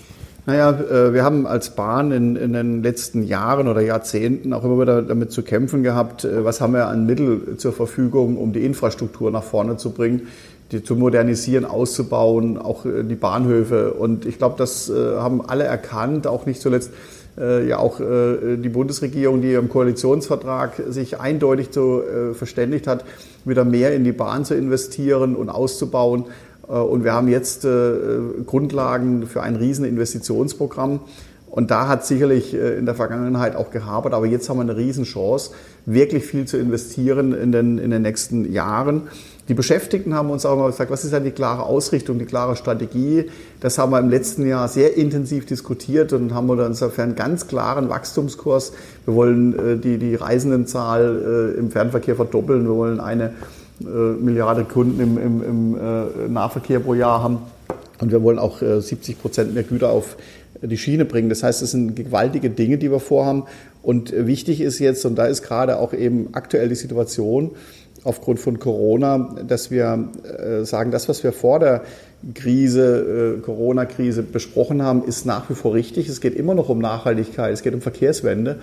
Naja, 0.50 0.70
äh, 0.70 1.14
wir 1.14 1.22
haben 1.22 1.46
als 1.46 1.70
Bahn 1.76 2.10
in, 2.10 2.34
in, 2.34 2.54
den 2.54 2.82
letzten 2.82 3.22
Jahren 3.22 3.68
oder 3.68 3.82
Jahrzehnten 3.82 4.52
auch 4.52 4.64
immer 4.64 4.80
wieder 4.80 5.00
damit 5.00 5.30
zu 5.30 5.44
kämpfen 5.44 5.84
gehabt, 5.84 6.24
äh, 6.24 6.44
was 6.44 6.60
haben 6.60 6.72
wir 6.72 6.88
an 6.88 7.06
Mittel 7.06 7.56
zur 7.56 7.72
Verfügung, 7.72 8.36
um 8.36 8.52
die 8.52 8.64
Infrastruktur 8.64 9.30
nach 9.30 9.44
vorne 9.44 9.76
zu 9.76 9.92
bringen, 9.92 10.26
die 10.72 10.82
zu 10.82 10.96
modernisieren, 10.96 11.64
auszubauen, 11.64 12.58
auch 12.58 12.84
äh, 12.84 13.04
die 13.04 13.14
Bahnhöfe. 13.14 13.92
Und 13.92 14.26
ich 14.26 14.38
glaube, 14.38 14.56
das 14.58 14.92
haben 14.92 15.48
alle 15.48 15.62
erkannt, 15.62 16.26
auch 16.26 16.46
nicht 16.46 16.60
zuletzt 16.60 16.90
ja 17.36 17.78
auch 17.78 18.00
die 18.00 18.68
Bundesregierung, 18.68 19.40
die 19.40 19.54
im 19.54 19.68
Koalitionsvertrag 19.68 20.82
sich 20.88 21.20
eindeutig 21.20 21.68
so 21.70 22.02
verständigt 22.34 22.86
hat, 22.86 23.04
wieder 23.44 23.64
mehr 23.64 23.94
in 23.94 24.04
die 24.04 24.12
Bahn 24.12 24.44
zu 24.44 24.54
investieren 24.54 25.36
und 25.36 25.48
auszubauen. 25.48 26.24
Äh, 26.70 26.74
und 26.74 27.04
wir 27.04 27.12
haben 27.12 27.28
jetzt 27.28 27.64
äh, 27.64 27.88
Grundlagen 28.46 29.26
für 29.26 29.42
ein 29.42 29.56
riesen 29.56 29.84
Investitionsprogramm. 29.84 31.00
Und 31.50 31.72
da 31.72 31.88
hat 31.88 32.06
sicherlich 32.06 32.54
äh, 32.54 32.78
in 32.78 32.86
der 32.86 32.94
Vergangenheit 32.94 33.56
auch 33.56 33.70
gehabert, 33.70 34.14
aber 34.14 34.26
jetzt 34.26 34.48
haben 34.48 34.58
wir 34.58 34.62
eine 34.62 34.76
Riesenchance, 34.76 35.50
wirklich 35.84 36.24
viel 36.24 36.44
zu 36.44 36.56
investieren 36.56 37.34
in 37.34 37.50
den, 37.50 37.78
in 37.78 37.90
den 37.90 38.02
nächsten 38.02 38.52
Jahren. 38.52 39.08
Die 39.48 39.54
Beschäftigten 39.54 40.14
haben 40.14 40.30
uns 40.30 40.46
auch 40.46 40.56
mal 40.56 40.70
gesagt, 40.70 40.92
was 40.92 41.02
ist 41.02 41.12
denn 41.12 41.24
die 41.24 41.32
klare 41.32 41.64
Ausrichtung, 41.64 42.20
die 42.20 42.24
klare 42.24 42.54
Strategie? 42.54 43.30
Das 43.58 43.78
haben 43.78 43.90
wir 43.90 43.98
im 43.98 44.08
letzten 44.08 44.46
Jahr 44.46 44.68
sehr 44.68 44.96
intensiv 44.96 45.44
diskutiert 45.44 46.12
und 46.12 46.32
haben 46.34 46.46
wir 46.46 46.64
insofern 46.64 47.08
einen 47.08 47.16
ganz 47.16 47.48
klaren 47.48 47.88
Wachstumskurs. 47.88 48.72
Wir 49.06 49.14
wollen 49.14 49.80
die, 49.80 49.98
die 49.98 50.14
Reisendenzahl 50.14 51.56
im 51.58 51.72
Fernverkehr 51.72 52.14
verdoppeln. 52.14 52.64
Wir 52.64 52.76
wollen 52.76 53.00
eine 53.00 53.32
Milliarde 53.80 54.64
Kunden 54.64 55.00
im, 55.00 55.18
im, 55.18 55.42
im 55.42 55.74
äh, 55.74 56.28
Nahverkehr 56.28 56.80
pro 56.80 56.94
Jahr 56.94 57.22
haben. 57.22 57.38
Und 58.00 58.12
wir 58.12 58.22
wollen 58.22 58.38
auch 58.38 58.58
70 58.58 59.16
äh, 59.16 59.18
Prozent 59.18 59.54
mehr 59.54 59.62
Güter 59.62 59.90
auf 59.90 60.16
die 60.62 60.76
Schiene 60.76 61.04
bringen. 61.04 61.28
Das 61.28 61.42
heißt, 61.42 61.62
es 61.62 61.70
sind 61.70 61.96
gewaltige 61.96 62.50
Dinge, 62.50 62.78
die 62.78 62.90
wir 62.90 63.00
vorhaben. 63.00 63.44
Und 63.82 64.12
wichtig 64.14 64.60
ist 64.60 64.78
jetzt, 64.78 65.06
und 65.06 65.16
da 65.16 65.26
ist 65.26 65.42
gerade 65.42 65.78
auch 65.78 65.94
eben 65.94 66.28
aktuell 66.32 66.68
die 66.68 66.74
Situation 66.74 67.52
aufgrund 68.04 68.40
von 68.40 68.58
Corona, 68.58 69.36
dass 69.46 69.70
wir 69.70 70.08
sagen, 70.62 70.90
das, 70.90 71.08
was 71.08 71.22
wir 71.22 71.32
vor 71.32 71.58
der 71.58 71.82
Krise, 72.34 73.40
Corona-Krise 73.42 74.22
besprochen 74.22 74.82
haben, 74.82 75.04
ist 75.04 75.26
nach 75.26 75.50
wie 75.50 75.54
vor 75.54 75.74
richtig. 75.74 76.08
Es 76.08 76.20
geht 76.20 76.34
immer 76.34 76.54
noch 76.54 76.68
um 76.68 76.78
Nachhaltigkeit, 76.78 77.52
es 77.52 77.62
geht 77.62 77.74
um 77.74 77.80
Verkehrswende. 77.80 78.60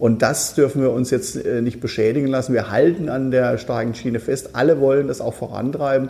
Und 0.00 0.22
das 0.22 0.54
dürfen 0.54 0.80
wir 0.80 0.92
uns 0.92 1.10
jetzt 1.10 1.36
äh, 1.36 1.60
nicht 1.60 1.78
beschädigen 1.80 2.26
lassen. 2.26 2.54
Wir 2.54 2.70
halten 2.70 3.10
an 3.10 3.30
der 3.30 3.58
starken 3.58 3.94
Schiene 3.94 4.18
fest. 4.18 4.50
Alle 4.54 4.80
wollen 4.80 5.08
das 5.08 5.20
auch 5.20 5.34
vorantreiben. 5.34 6.08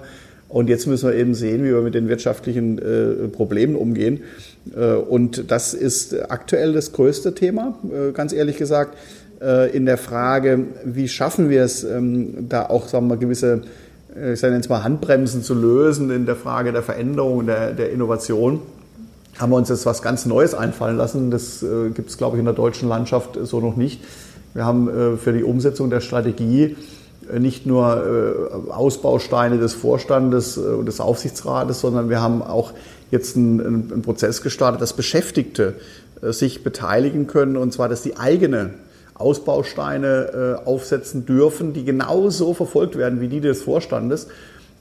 Und 0.48 0.68
jetzt 0.68 0.86
müssen 0.86 1.08
wir 1.08 1.16
eben 1.16 1.34
sehen, 1.34 1.64
wie 1.64 1.72
wir 1.72 1.80
mit 1.80 1.94
den 1.94 2.08
wirtschaftlichen 2.08 2.78
äh, 2.78 3.28
Problemen 3.28 3.74
umgehen. 3.74 4.22
Äh, 4.76 4.94
und 4.94 5.50
das 5.50 5.74
ist 5.74 6.30
aktuell 6.30 6.72
das 6.72 6.92
größte 6.92 7.34
Thema, 7.34 7.78
ganz 8.14 8.32
ehrlich 8.32 8.56
gesagt, 8.56 8.96
in 9.40 9.86
der 9.86 9.96
Frage, 9.96 10.66
wie 10.84 11.08
schaffen 11.08 11.48
wir 11.48 11.62
es, 11.62 11.82
ähm, 11.82 12.48
da 12.50 12.66
auch 12.66 12.88
sagen 12.88 13.08
wir, 13.08 13.16
gewisse, 13.16 13.62
ich 14.32 14.38
sage 14.38 14.54
jetzt 14.54 14.68
mal, 14.68 14.84
Handbremsen 14.84 15.42
zu 15.42 15.54
lösen 15.54 16.10
in 16.10 16.26
der 16.26 16.36
Frage 16.36 16.72
der 16.72 16.82
Veränderung, 16.82 17.46
der, 17.46 17.72
der 17.72 17.90
Innovation 17.90 18.60
haben 19.40 19.52
wir 19.52 19.56
uns 19.56 19.68
jetzt 19.70 19.86
was 19.86 20.02
ganz 20.02 20.26
Neues 20.26 20.54
einfallen 20.54 20.96
lassen. 20.96 21.30
Das 21.30 21.62
äh, 21.62 21.90
gibt 21.90 22.10
es, 22.10 22.18
glaube 22.18 22.36
ich, 22.36 22.40
in 22.40 22.44
der 22.44 22.54
deutschen 22.54 22.88
Landschaft 22.88 23.38
so 23.42 23.60
noch 23.60 23.76
nicht. 23.76 24.02
Wir 24.54 24.64
haben 24.64 24.88
äh, 24.88 25.16
für 25.16 25.32
die 25.32 25.44
Umsetzung 25.44 25.90
der 25.90 26.00
Strategie 26.00 26.76
äh, 27.32 27.38
nicht 27.38 27.66
nur 27.66 28.60
äh, 28.68 28.70
Ausbausteine 28.70 29.58
des 29.58 29.72
Vorstandes 29.72 30.56
äh, 30.56 30.60
und 30.60 30.86
des 30.86 31.00
Aufsichtsrates, 31.00 31.80
sondern 31.80 32.10
wir 32.10 32.20
haben 32.20 32.42
auch 32.42 32.72
jetzt 33.10 33.36
einen, 33.36 33.60
einen 33.60 34.02
Prozess 34.02 34.42
gestartet, 34.42 34.82
dass 34.82 34.92
Beschäftigte 34.92 35.74
äh, 36.20 36.32
sich 36.32 36.62
beteiligen 36.62 37.26
können, 37.26 37.56
und 37.56 37.72
zwar, 37.72 37.88
dass 37.88 38.02
die 38.02 38.18
eigene 38.18 38.74
Ausbausteine 39.20 40.62
aufsetzen 40.64 41.26
dürfen, 41.26 41.72
die 41.72 41.84
genauso 41.84 42.54
verfolgt 42.54 42.96
werden 42.96 43.20
wie 43.20 43.28
die 43.28 43.40
des 43.40 43.62
Vorstandes. 43.62 44.28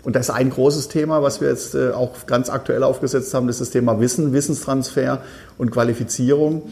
Und 0.03 0.15
das 0.15 0.29
ist 0.29 0.35
ein 0.35 0.49
großes 0.49 0.87
Thema, 0.87 1.21
was 1.23 1.41
wir 1.41 1.49
jetzt 1.49 1.75
äh, 1.75 1.91
auch 1.91 2.25
ganz 2.25 2.49
aktuell 2.49 2.83
aufgesetzt 2.83 3.33
haben, 3.33 3.47
das 3.47 3.57
ist 3.57 3.67
das 3.67 3.69
Thema 3.71 3.99
Wissen, 3.99 4.31
Wissenstransfer 4.31 5.21
und 5.57 5.71
Qualifizierung. 5.71 6.63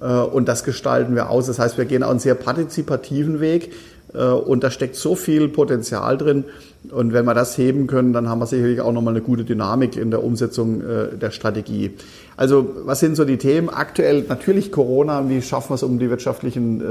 Äh, 0.00 0.06
und 0.06 0.48
das 0.48 0.64
gestalten 0.64 1.14
wir 1.14 1.30
aus. 1.30 1.46
Das 1.46 1.58
heißt, 1.58 1.78
wir 1.78 1.86
gehen 1.86 2.02
auch 2.02 2.10
einen 2.10 2.18
sehr 2.18 2.34
partizipativen 2.34 3.40
Weg. 3.40 3.72
Äh, 4.14 4.24
und 4.24 4.64
da 4.64 4.70
steckt 4.70 4.96
so 4.96 5.14
viel 5.14 5.48
Potenzial 5.48 6.16
drin. 6.16 6.44
Und 6.90 7.12
wenn 7.12 7.24
wir 7.24 7.34
das 7.34 7.56
heben 7.58 7.86
können, 7.86 8.12
dann 8.12 8.28
haben 8.28 8.40
wir 8.40 8.46
sicherlich 8.46 8.80
auch 8.80 8.92
nochmal 8.92 9.14
eine 9.14 9.22
gute 9.22 9.44
Dynamik 9.44 9.96
in 9.96 10.10
der 10.10 10.22
Umsetzung 10.22 10.82
der 11.18 11.30
Strategie. 11.30 11.92
Also 12.36 12.74
was 12.84 13.00
sind 13.00 13.16
so 13.16 13.24
die 13.24 13.38
Themen? 13.38 13.70
Aktuell 13.70 14.22
natürlich 14.28 14.70
Corona. 14.70 15.26
Wie 15.30 15.40
schaffen 15.40 15.70
wir 15.70 15.76
es, 15.76 15.82
um 15.82 15.98
die 15.98 16.10
wirtschaftlichen 16.10 16.82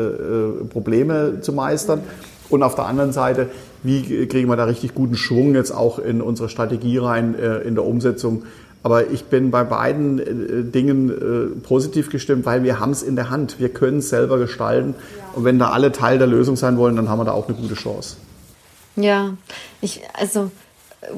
Probleme 0.71 1.41
zu 1.41 1.53
meistern? 1.53 2.01
Und 2.49 2.63
auf 2.63 2.75
der 2.75 2.85
anderen 2.85 3.11
Seite, 3.11 3.49
wie 3.83 4.27
kriegen 4.27 4.47
wir 4.47 4.55
da 4.55 4.65
richtig 4.65 4.93
guten 4.93 5.15
Schwung 5.15 5.55
jetzt 5.55 5.71
auch 5.71 5.99
in 5.99 6.21
unsere 6.21 6.49
Strategie 6.49 6.97
rein, 6.97 7.35
äh, 7.35 7.59
in 7.61 7.75
der 7.75 7.83
Umsetzung. 7.85 8.43
Aber 8.83 9.09
ich 9.09 9.25
bin 9.25 9.49
bei 9.49 9.63
beiden 9.63 10.19
äh, 10.19 10.63
Dingen 10.69 11.09
äh, 11.09 11.59
positiv 11.61 12.09
gestimmt, 12.09 12.45
weil 12.45 12.63
wir 12.63 12.79
haben 12.79 12.91
es 12.91 13.01
in 13.01 13.15
der 13.15 13.29
Hand. 13.29 13.59
Wir 13.59 13.69
können 13.69 13.99
es 13.99 14.09
selber 14.09 14.37
gestalten. 14.37 14.93
Und 15.33 15.45
wenn 15.45 15.57
da 15.57 15.69
alle 15.69 15.93
Teil 15.93 16.17
der 16.17 16.27
Lösung 16.27 16.57
sein 16.57 16.77
wollen, 16.77 16.97
dann 16.97 17.09
haben 17.09 17.19
wir 17.19 17.25
da 17.25 17.31
auch 17.31 17.47
eine 17.47 17.55
gute 17.57 17.75
Chance. 17.75 18.17
Ja, 18.95 19.33
ich, 19.81 20.01
also 20.13 20.51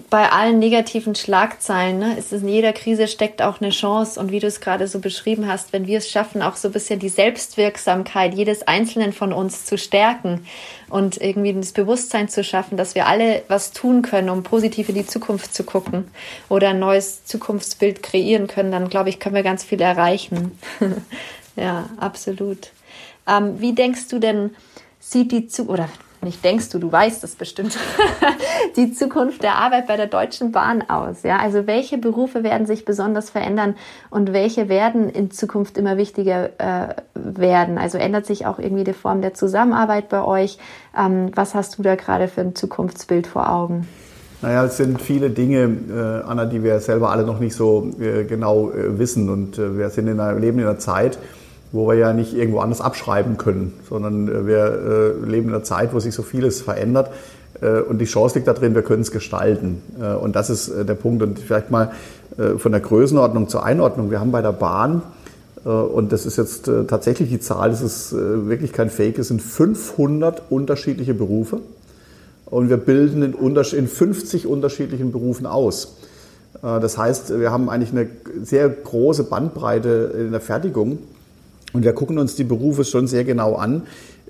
bei 0.09 0.31
allen 0.31 0.59
negativen 0.59 1.15
Schlagzeilen, 1.15 1.99
ne, 1.99 2.17
ist 2.17 2.33
es 2.33 2.41
in 2.41 2.47
jeder 2.47 2.73
Krise 2.73 3.07
steckt 3.07 3.41
auch 3.41 3.61
eine 3.61 3.71
Chance. 3.71 4.19
Und 4.19 4.31
wie 4.31 4.39
du 4.39 4.47
es 4.47 4.59
gerade 4.59 4.87
so 4.87 4.99
beschrieben 4.99 5.47
hast, 5.47 5.73
wenn 5.73 5.87
wir 5.87 5.97
es 5.97 6.09
schaffen, 6.09 6.41
auch 6.41 6.55
so 6.55 6.69
ein 6.69 6.71
bisschen 6.71 6.99
die 6.99 7.09
Selbstwirksamkeit 7.09 8.33
jedes 8.33 8.67
Einzelnen 8.67 9.13
von 9.13 9.33
uns 9.33 9.65
zu 9.65 9.77
stärken 9.77 10.45
und 10.89 11.21
irgendwie 11.21 11.53
das 11.53 11.71
Bewusstsein 11.71 12.29
zu 12.29 12.43
schaffen, 12.43 12.77
dass 12.77 12.95
wir 12.95 13.07
alle 13.07 13.43
was 13.47 13.71
tun 13.71 14.01
können, 14.01 14.29
um 14.29 14.43
positiv 14.43 14.89
in 14.89 14.95
die 14.95 15.07
Zukunft 15.07 15.53
zu 15.53 15.63
gucken 15.63 16.07
oder 16.49 16.69
ein 16.69 16.79
neues 16.79 17.25
Zukunftsbild 17.25 18.03
kreieren 18.03 18.47
können, 18.47 18.71
dann 18.71 18.89
glaube 18.89 19.09
ich, 19.09 19.19
können 19.19 19.35
wir 19.35 19.43
ganz 19.43 19.63
viel 19.63 19.81
erreichen. 19.81 20.57
ja, 21.55 21.89
absolut. 21.97 22.71
Ähm, 23.27 23.59
wie 23.59 23.73
denkst 23.73 24.07
du 24.09 24.19
denn, 24.19 24.55
sieht 24.99 25.31
die 25.31 25.47
Zukunft, 25.47 25.79
oder 25.79 25.89
nicht 26.25 26.43
denkst 26.43 26.69
du, 26.69 26.79
du 26.79 26.91
weißt 26.91 27.23
es 27.23 27.35
bestimmt, 27.35 27.77
die 28.75 28.91
Zukunft 28.91 29.41
der 29.43 29.55
Arbeit 29.55 29.87
bei 29.87 29.95
der 29.95 30.07
Deutschen 30.07 30.51
Bahn 30.51 30.83
aus? 30.89 31.23
Ja, 31.23 31.37
also 31.37 31.67
welche 31.67 31.97
Berufe 31.97 32.43
werden 32.43 32.67
sich 32.67 32.83
besonders 32.83 33.29
verändern 33.29 33.75
und 34.09 34.33
welche 34.33 34.67
werden 34.67 35.09
in 35.09 35.31
Zukunft 35.31 35.77
immer 35.77 35.95
wichtiger 35.95 36.49
äh, 36.57 36.95
werden? 37.13 37.77
Also 37.77 37.97
ändert 37.97 38.25
sich 38.25 38.45
auch 38.45 38.59
irgendwie 38.59 38.83
die 38.83 38.93
Form 38.93 39.21
der 39.21 39.33
Zusammenarbeit 39.33 40.09
bei 40.09 40.21
euch? 40.21 40.57
Ähm, 40.97 41.31
was 41.33 41.55
hast 41.55 41.77
du 41.77 41.83
da 41.83 41.95
gerade 41.95 42.27
für 42.27 42.41
ein 42.41 42.55
Zukunftsbild 42.55 43.27
vor 43.27 43.49
Augen? 43.49 43.87
Naja, 44.41 44.65
es 44.65 44.77
sind 44.77 45.01
viele 45.01 45.29
Dinge, 45.29 45.77
äh, 45.89 46.27
Anna, 46.27 46.45
die 46.45 46.61
wir 46.61 46.79
selber 46.79 47.11
alle 47.11 47.23
noch 47.23 47.39
nicht 47.39 47.55
so 47.55 47.89
äh, 47.99 48.25
genau 48.25 48.69
äh, 48.71 48.99
wissen. 48.99 49.29
Und 49.29 49.57
äh, 49.57 49.77
wir 49.77 49.89
sind 49.89 50.07
in 50.07 50.19
einer, 50.19 50.37
leben 50.37 50.59
in 50.59 50.65
einer 50.65 50.77
Zeit, 50.77 51.17
wo 51.75 51.87
wir 51.87 51.95
ja 51.95 52.13
nicht 52.13 52.33
irgendwo 52.33 52.59
anders 52.59 52.81
abschreiben 52.81 53.37
können, 53.37 53.73
sondern 53.87 54.27
äh, 54.27 54.47
wir 54.47 54.57
äh, 54.57 55.29
leben 55.29 55.49
in 55.49 55.55
einer 55.55 55.63
Zeit, 55.63 55.93
wo 55.93 55.99
sich 55.99 56.15
so 56.15 56.23
vieles 56.23 56.61
verändert. 56.61 57.11
Äh, 57.61 57.81
und 57.81 57.99
die 57.99 58.05
Chance 58.05 58.35
liegt 58.35 58.47
darin, 58.47 58.73
wir 58.73 58.81
können 58.81 59.01
es 59.01 59.11
gestalten. 59.11 59.81
Und 60.21 60.35
das 60.35 60.49
ist 60.49 60.71
der 60.73 60.95
Punkt. 60.95 61.21
Und 61.21 61.39
vielleicht 61.39 61.69
mal 61.69 61.91
von 62.57 62.71
der 62.71 62.81
Größenordnung 62.81 63.47
zur 63.47 63.63
Einordnung. 63.63 64.11
Wir 64.11 64.19
haben 64.19 64.31
bei 64.31 64.41
der 64.41 64.51
Bahn, 64.51 65.01
und 65.63 66.11
das 66.11 66.25
ist 66.25 66.37
jetzt 66.37 66.69
tatsächlich 66.87 67.29
die 67.29 67.39
Zahl, 67.39 67.69
das 67.69 67.81
ist 67.81 68.13
wirklich 68.13 68.73
kein 68.73 68.89
Fake, 68.89 69.17
es 69.19 69.29
sind 69.29 69.41
500 69.41 70.43
unterschiedliche 70.49 71.13
Berufe. 71.13 71.59
Und 72.45 72.69
wir 72.69 72.77
bilden 72.77 73.23
in 73.23 73.87
50 73.87 74.47
unterschiedlichen 74.47 75.11
Berufen 75.13 75.45
aus. 75.45 75.95
Das 76.61 76.97
heißt, 76.97 77.39
wir 77.39 77.51
haben 77.51 77.69
eigentlich 77.69 77.91
eine 77.91 78.09
sehr 78.43 78.67
große 78.67 79.23
Bandbreite 79.23 80.13
in 80.25 80.31
der 80.31 80.41
Fertigung. 80.41 80.99
Und 81.75 81.83
wir 81.83 81.91
gucken 81.91 82.17
uns 82.19 82.35
die 82.35 82.45
Berufe 82.45 82.85
schon 82.85 83.05
sehr 83.05 83.25
genau 83.25 83.55
an. 83.55 83.81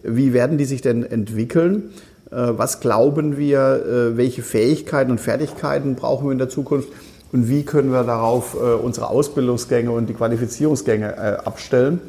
Wie 0.02 0.34
werden 0.34 0.58
die 0.58 0.66
sich 0.66 0.82
denn 0.82 1.04
entwickeln? 1.04 1.92
Äh, 2.32 2.54
was 2.58 2.80
glauben 2.80 3.38
wir, 3.38 3.86
äh, 3.86 4.18
welche 4.18 4.42
Fähigkeiten 4.42 5.12
und 5.12 5.20
Fertigkeiten 5.20 5.94
brauchen 5.94 6.26
wir 6.26 6.32
in 6.32 6.40
der 6.40 6.50
Zukunft? 6.50 6.90
Und 7.32 7.48
wie 7.48 7.62
können 7.62 7.92
wir 7.92 8.04
darauf 8.04 8.56
äh, 8.56 8.74
unsere 8.74 9.12
Ausbildungsgänge 9.12 9.92
und 9.92 10.08
die 10.08 10.16
Qualifizierungsgänge 10.16 11.46
abstellen? 11.46 12.02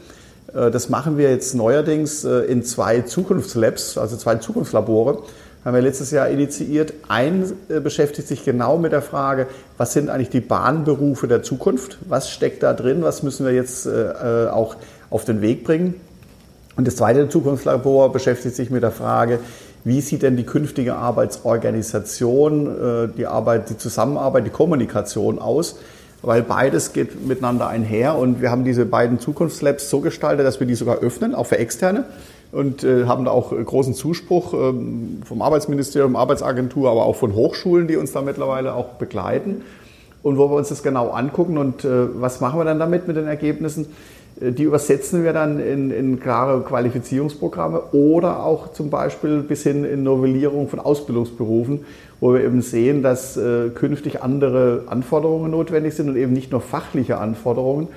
Das 0.55 0.89
machen 0.89 1.19
wir 1.19 1.31
jetzt 1.31 1.55
neuerdings 1.55 2.25
in 2.25 2.63
zwei 2.63 3.03
Zukunftslabs, 3.03 3.99
also 3.99 4.17
zwei 4.17 4.37
Zukunftslabore, 4.37 5.23
haben 5.65 5.75
wir 5.75 5.83
letztes 5.83 6.13
Jahr 6.13 6.29
initiiert. 6.29 6.95
Ein 7.09 7.53
beschäftigt 7.83 8.29
sich 8.29 8.45
genau 8.45 8.79
mit 8.79 8.93
der 8.93 9.03
Frage, 9.03 9.49
was 9.77 9.93
sind 9.93 10.09
eigentlich 10.09 10.31
die 10.31 10.41
Bahnberufe 10.41 11.29
der 11.29 11.43
Zukunft? 11.43 11.99
Was 12.09 12.31
steckt 12.31 12.63
da 12.63 12.73
drin? 12.73 13.03
Was 13.03 13.23
müssen 13.23 13.45
wir 13.45 13.53
jetzt 13.53 13.87
auch 13.87 14.77
auf 15.11 15.25
den 15.25 15.43
Weg 15.43 15.65
bringen. 15.65 15.95
Und 16.77 16.87
das 16.87 16.97
zweite 16.97 17.29
Zukunftslabor 17.29 18.13
beschäftigt 18.13 18.55
sich 18.55 18.71
mit 18.71 18.83
der 18.83 18.93
Frage, 18.93 19.41
wie 19.85 20.01
sieht 20.01 20.23
denn 20.23 20.37
die 20.37 20.45
künftige 20.45 20.97
Arbeitsorganisation, 20.97 22.67
äh, 22.67 23.09
die 23.17 23.27
Arbeit, 23.27 23.71
die 23.71 23.79
Zusammenarbeit, 23.79 24.47
die 24.47 24.51
Kommunikation 24.51 25.39
aus? 25.39 25.77
weil 26.23 26.43
beides 26.43 26.93
geht 26.93 27.27
miteinander 27.27 27.69
einher 27.69 28.17
und 28.17 28.41
wir 28.41 28.51
haben 28.51 28.65
diese 28.65 28.85
beiden 28.85 29.21
Zukunftslabs 29.21 29.89
so 29.89 30.01
gestaltet, 30.01 30.45
dass 30.45 30.59
wir 30.59 30.67
die 30.67 30.75
sogar 30.75 30.97
öffnen, 30.97 31.35
auch 31.35 31.47
für 31.47 31.59
Externe 31.59 32.05
und 32.53 32.85
äh, 32.85 33.05
haben 33.05 33.25
da 33.25 33.31
auch 33.31 33.51
großen 33.51 33.95
Zuspruch 33.95 34.53
ähm, 34.53 35.21
vom 35.25 35.43
Arbeitsministerium, 35.43 36.17
Arbeitsagentur, 36.17 36.91
aber 36.91 37.05
auch 37.05 37.17
von 37.17 37.35
Hochschulen, 37.35 37.87
die 37.87 37.97
uns 37.97 38.13
da 38.13 38.23
mittlerweile 38.23 38.75
auch 38.75 38.95
begleiten 38.95 39.63
und 40.23 40.39
wo 40.39 40.51
wir 40.51 40.57
uns 40.57 40.69
das 40.69 40.83
genau 40.83 41.11
angucken 41.11 41.59
und 41.59 41.85
äh, 41.85 42.21
was 42.21 42.41
machen 42.41 42.59
wir 42.59 42.65
dann 42.65 42.79
damit 42.79 43.07
mit 43.07 43.17
den 43.17 43.29
Ergebnissen. 43.29 43.87
Äh, 44.41 44.53
die 44.53 44.65
übersetzen 44.65 45.25
wir 45.25 45.33
dann 45.33 45.61
in, 45.61 45.91
in, 45.91 46.21
klare 46.21 46.63
Qualifizierungsprogramme 46.63 47.93
oder 47.93 48.45
auch 48.45 48.73
zum 48.73 48.91
Beispiel 48.91 49.41
bis 49.41 49.63
hin 49.63 49.85
in 49.85 50.03
Novellierung 50.03 50.69
von 50.69 50.81
Ausbildungsberufen, 50.81 51.85
wo 52.21 52.35
wir 52.35 52.43
eben 52.43 52.63
sehen, 52.63 53.03
dass 53.03 53.37
äh, 53.37 53.71
künftig 53.71 54.23
andere 54.23 54.85
Anforderungen 54.87 55.51
notwendig 55.51 55.95
sind 55.95 56.09
und 56.09 56.17
eben 56.17 56.33
nicht 56.33 56.53
nur 56.53 56.61
fachliche 56.61 57.19
Anforderungen, 57.19 57.89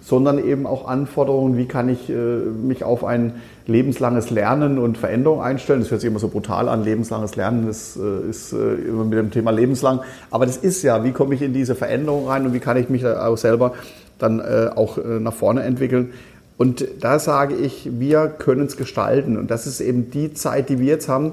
sondern 0.00 0.38
eben 0.44 0.66
auch 0.66 0.86
Anforderungen, 0.86 1.56
wie 1.56 1.64
kann 1.64 1.88
ich 1.88 2.10
äh, 2.10 2.12
mich 2.12 2.84
auf 2.84 3.04
ein 3.04 3.32
lebenslanges 3.66 4.28
Lernen 4.28 4.78
und 4.78 4.98
Veränderung 4.98 5.40
einstellen. 5.40 5.80
Das 5.80 5.90
hört 5.90 6.02
sich 6.02 6.10
immer 6.10 6.18
so 6.18 6.28
brutal 6.28 6.68
an, 6.68 6.84
lebenslanges 6.84 7.36
Lernen, 7.36 7.66
das 7.66 7.96
äh, 7.96 8.28
ist 8.28 8.52
äh, 8.52 8.74
immer 8.86 9.04
mit 9.04 9.18
dem 9.18 9.30
Thema 9.30 9.50
lebenslang. 9.50 10.00
Aber 10.30 10.44
das 10.44 10.58
ist 10.58 10.82
ja, 10.82 11.04
wie 11.04 11.12
komme 11.12 11.34
ich 11.34 11.40
in 11.40 11.54
diese 11.54 11.74
Veränderung 11.74 12.28
rein 12.28 12.44
und 12.44 12.52
wie 12.52 12.60
kann 12.60 12.76
ich 12.76 12.90
mich 12.90 13.06
auch 13.06 13.38
selber 13.38 13.72
dann 14.18 14.40
auch 14.70 14.98
nach 15.20 15.32
vorne 15.32 15.62
entwickeln. 15.62 16.12
Und 16.56 16.86
da 17.00 17.18
sage 17.18 17.54
ich, 17.54 17.88
wir 17.98 18.28
können 18.28 18.66
es 18.66 18.76
gestalten. 18.76 19.36
Und 19.36 19.50
das 19.50 19.66
ist 19.66 19.80
eben 19.80 20.10
die 20.10 20.34
Zeit, 20.34 20.68
die 20.68 20.78
wir 20.78 20.86
jetzt 20.86 21.08
haben, 21.08 21.32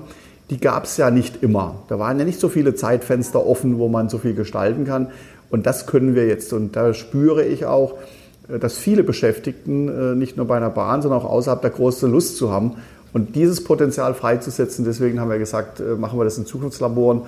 die 0.49 0.59
gab 0.59 0.83
es 0.83 0.97
ja 0.97 1.11
nicht 1.11 1.43
immer. 1.43 1.75
Da 1.87 1.99
waren 1.99 2.19
ja 2.19 2.25
nicht 2.25 2.39
so 2.39 2.49
viele 2.49 2.75
Zeitfenster 2.75 3.45
offen, 3.45 3.77
wo 3.77 3.87
man 3.87 4.09
so 4.09 4.17
viel 4.17 4.33
gestalten 4.33 4.85
kann. 4.85 5.07
Und 5.49 5.65
das 5.65 5.85
können 5.85 6.15
wir 6.15 6.27
jetzt. 6.27 6.53
Und 6.53 6.75
da 6.75 6.93
spüre 6.93 7.45
ich 7.45 7.65
auch, 7.65 7.95
äh, 8.49 8.59
dass 8.59 8.77
viele 8.77 9.03
Beschäftigten 9.03 9.87
äh, 9.87 10.15
nicht 10.15 10.37
nur 10.37 10.47
bei 10.47 10.57
einer 10.57 10.69
Bahn, 10.69 11.01
sondern 11.01 11.21
auch 11.21 11.29
außerhalb 11.29 11.61
der 11.61 11.71
große 11.71 12.07
Lust 12.07 12.37
zu 12.37 12.51
haben. 12.51 12.73
Und 13.13 13.35
dieses 13.35 13.63
Potenzial 13.63 14.13
freizusetzen, 14.13 14.85
deswegen 14.85 15.19
haben 15.19 15.29
wir 15.29 15.37
gesagt, 15.37 15.79
äh, 15.79 15.95
machen 15.95 16.19
wir 16.19 16.23
das 16.23 16.37
in 16.37 16.45
Zukunftslaboren 16.45 17.21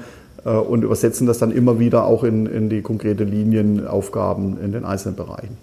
und 0.49 0.83
übersetzen 0.83 1.27
das 1.27 1.37
dann 1.37 1.51
immer 1.51 1.79
wieder 1.79 2.05
auch 2.05 2.23
in, 2.23 2.45
in 2.45 2.69
die 2.69 2.81
konkrete 2.81 3.23
Linienaufgaben 3.23 4.59
in 4.59 4.71
den 4.71 4.85
einzelnen 4.85 5.15
Bereichen. 5.15 5.57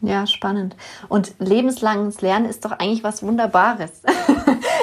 Ja, 0.00 0.26
spannend. 0.26 0.76
Und 1.08 1.34
lebenslanges 1.40 2.20
Lernen 2.20 2.46
ist 2.46 2.64
doch 2.64 2.72
eigentlich 2.72 3.02
was 3.02 3.22
Wunderbares. 3.22 4.02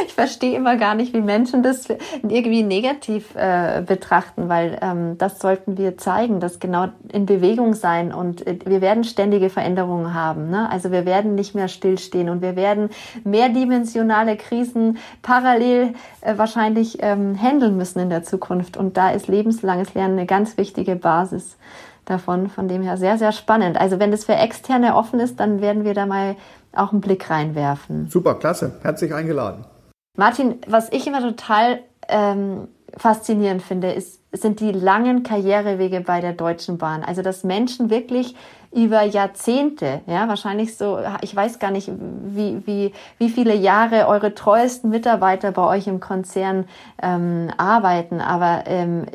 ich 0.05 0.13
verstehe 0.13 0.55
immer 0.55 0.77
gar 0.77 0.95
nicht, 0.95 1.13
wie 1.13 1.21
Menschen 1.21 1.63
das 1.63 1.87
irgendwie 2.23 2.63
negativ 2.63 3.35
äh, 3.35 3.83
betrachten, 3.85 4.49
weil 4.49 4.77
ähm, 4.81 5.17
das 5.17 5.39
sollten 5.39 5.77
wir 5.77 5.97
zeigen, 5.97 6.39
dass 6.39 6.59
genau 6.59 6.87
in 7.11 7.25
Bewegung 7.25 7.73
sein 7.73 8.13
und 8.13 8.45
äh, 8.45 8.57
wir 8.65 8.81
werden 8.81 9.03
ständige 9.03 9.49
Veränderungen 9.49 10.13
haben. 10.13 10.49
Ne? 10.49 10.69
Also 10.69 10.91
wir 10.91 11.05
werden 11.05 11.35
nicht 11.35 11.55
mehr 11.55 11.67
stillstehen 11.67 12.29
und 12.29 12.41
wir 12.41 12.55
werden 12.55 12.89
mehrdimensionale 13.23 14.37
Krisen 14.37 14.97
parallel 15.21 15.93
äh, 16.21 16.37
wahrscheinlich 16.37 16.97
ähm, 17.01 17.35
handeln 17.39 17.77
müssen 17.77 17.99
in 17.99 18.09
der 18.09 18.23
Zukunft. 18.23 18.77
Und 18.77 18.97
da 18.97 19.11
ist 19.11 19.27
lebenslanges 19.27 19.93
Lernen 19.93 20.17
eine 20.17 20.25
ganz 20.25 20.57
wichtige 20.57 20.95
Basis 20.95 21.57
davon. 22.05 22.49
Von 22.49 22.67
dem 22.67 22.81
her 22.81 22.97
sehr, 22.97 23.17
sehr 23.17 23.31
spannend. 23.31 23.77
Also 23.79 23.99
wenn 23.99 24.11
das 24.11 24.25
für 24.25 24.35
Externe 24.35 24.95
offen 24.95 25.19
ist, 25.19 25.39
dann 25.39 25.61
werden 25.61 25.83
wir 25.83 25.93
da 25.93 26.05
mal 26.05 26.35
auch 26.73 26.91
einen 26.91 27.01
Blick 27.01 27.29
reinwerfen. 27.29 28.09
Super, 28.09 28.35
klasse. 28.35 28.73
Herzlich 28.83 29.13
eingeladen. 29.13 29.65
Martin, 30.15 30.59
was 30.67 30.91
ich 30.91 31.07
immer 31.07 31.21
total 31.21 31.79
ähm, 32.07 32.67
faszinierend 32.97 33.61
finde, 33.61 33.91
ist, 33.91 34.21
sind 34.31 34.59
die 34.59 34.71
langen 34.71 35.23
Karrierewege 35.23 36.01
bei 36.01 36.21
der 36.21 36.33
Deutschen 36.33 36.77
Bahn. 36.77 37.03
Also 37.03 37.21
dass 37.21 37.43
Menschen 37.43 37.89
wirklich 37.89 38.35
über 38.75 39.03
Jahrzehnte, 39.03 40.01
ja, 40.05 40.27
wahrscheinlich 40.27 40.75
so, 40.75 40.99
ich 41.21 41.33
weiß 41.33 41.59
gar 41.59 41.71
nicht, 41.71 41.89
wie, 41.89 42.61
wie, 42.65 42.93
wie 43.17 43.29
viele 43.29 43.55
Jahre 43.55 44.07
eure 44.07 44.35
treuesten 44.35 44.89
Mitarbeiter 44.89 45.53
bei 45.53 45.65
euch 45.65 45.87
im 45.87 46.01
Konzern 46.01 46.65
ähm, 47.01 47.49
arbeiten, 47.55 48.19
aber 48.19 48.63
ähm, 48.65 49.05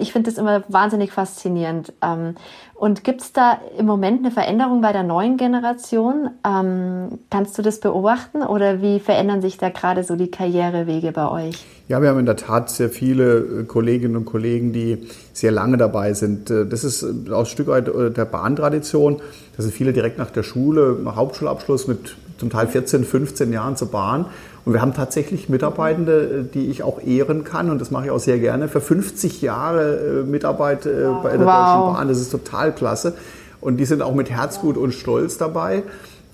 ich 0.00 0.10
finde 0.10 0.30
das 0.30 0.38
immer 0.38 0.64
wahnsinnig 0.68 1.12
faszinierend. 1.12 1.92
Ähm, 2.00 2.36
und 2.84 3.02
gibt 3.02 3.22
es 3.22 3.32
da 3.32 3.60
im 3.78 3.86
Moment 3.86 4.18
eine 4.18 4.30
Veränderung 4.30 4.82
bei 4.82 4.92
der 4.92 5.04
neuen 5.04 5.38
Generation? 5.38 6.28
Ähm, 6.46 7.18
kannst 7.30 7.56
du 7.56 7.62
das 7.62 7.80
beobachten 7.80 8.42
oder 8.42 8.82
wie 8.82 9.00
verändern 9.00 9.40
sich 9.40 9.56
da 9.56 9.70
gerade 9.70 10.04
so 10.04 10.16
die 10.16 10.30
Karrierewege 10.30 11.12
bei 11.12 11.30
euch? 11.30 11.64
Ja, 11.88 12.02
wir 12.02 12.10
haben 12.10 12.18
in 12.18 12.26
der 12.26 12.36
Tat 12.36 12.68
sehr 12.68 12.90
viele 12.90 13.38
äh, 13.38 13.64
Kolleginnen 13.64 14.16
und 14.16 14.26
Kollegen, 14.26 14.74
die 14.74 14.98
sehr 15.32 15.50
lange 15.50 15.78
dabei 15.78 16.12
sind. 16.12 16.50
Äh, 16.50 16.66
das 16.66 16.84
ist 16.84 17.02
äh, 17.02 17.06
ein 17.34 17.46
Stück 17.46 17.68
weit 17.68 17.86
der 17.86 18.26
Bahntradition. 18.26 19.22
Da 19.56 19.62
sind 19.62 19.72
viele 19.72 19.94
direkt 19.94 20.18
nach 20.18 20.30
der 20.30 20.42
Schule, 20.42 20.98
Hauptschulabschluss 21.06 21.88
mit 21.88 22.18
zum 22.36 22.50
Teil 22.50 22.66
14, 22.66 23.04
15 23.04 23.50
Jahren 23.50 23.76
zur 23.76 23.90
Bahn. 23.90 24.26
Und 24.64 24.72
wir 24.72 24.80
haben 24.80 24.94
tatsächlich 24.94 25.48
Mitarbeitende, 25.48 26.42
die 26.42 26.70
ich 26.70 26.82
auch 26.82 27.00
ehren 27.00 27.44
kann, 27.44 27.70
und 27.70 27.80
das 27.80 27.90
mache 27.90 28.06
ich 28.06 28.10
auch 28.10 28.20
sehr 28.20 28.38
gerne, 28.38 28.68
für 28.68 28.80
50 28.80 29.42
Jahre 29.42 30.24
Mitarbeit 30.26 30.86
wow. 30.86 31.22
bei 31.22 31.36
der 31.36 31.46
wow. 31.46 31.46
Deutschen 31.46 31.94
Bahn. 31.94 32.08
Das 32.08 32.18
ist 32.18 32.30
total 32.30 32.72
klasse. 32.72 33.14
Und 33.60 33.76
die 33.76 33.84
sind 33.84 34.02
auch 34.02 34.14
mit 34.14 34.30
Herzblut 34.30 34.76
und 34.76 34.92
Stolz 34.92 35.36
dabei. 35.36 35.82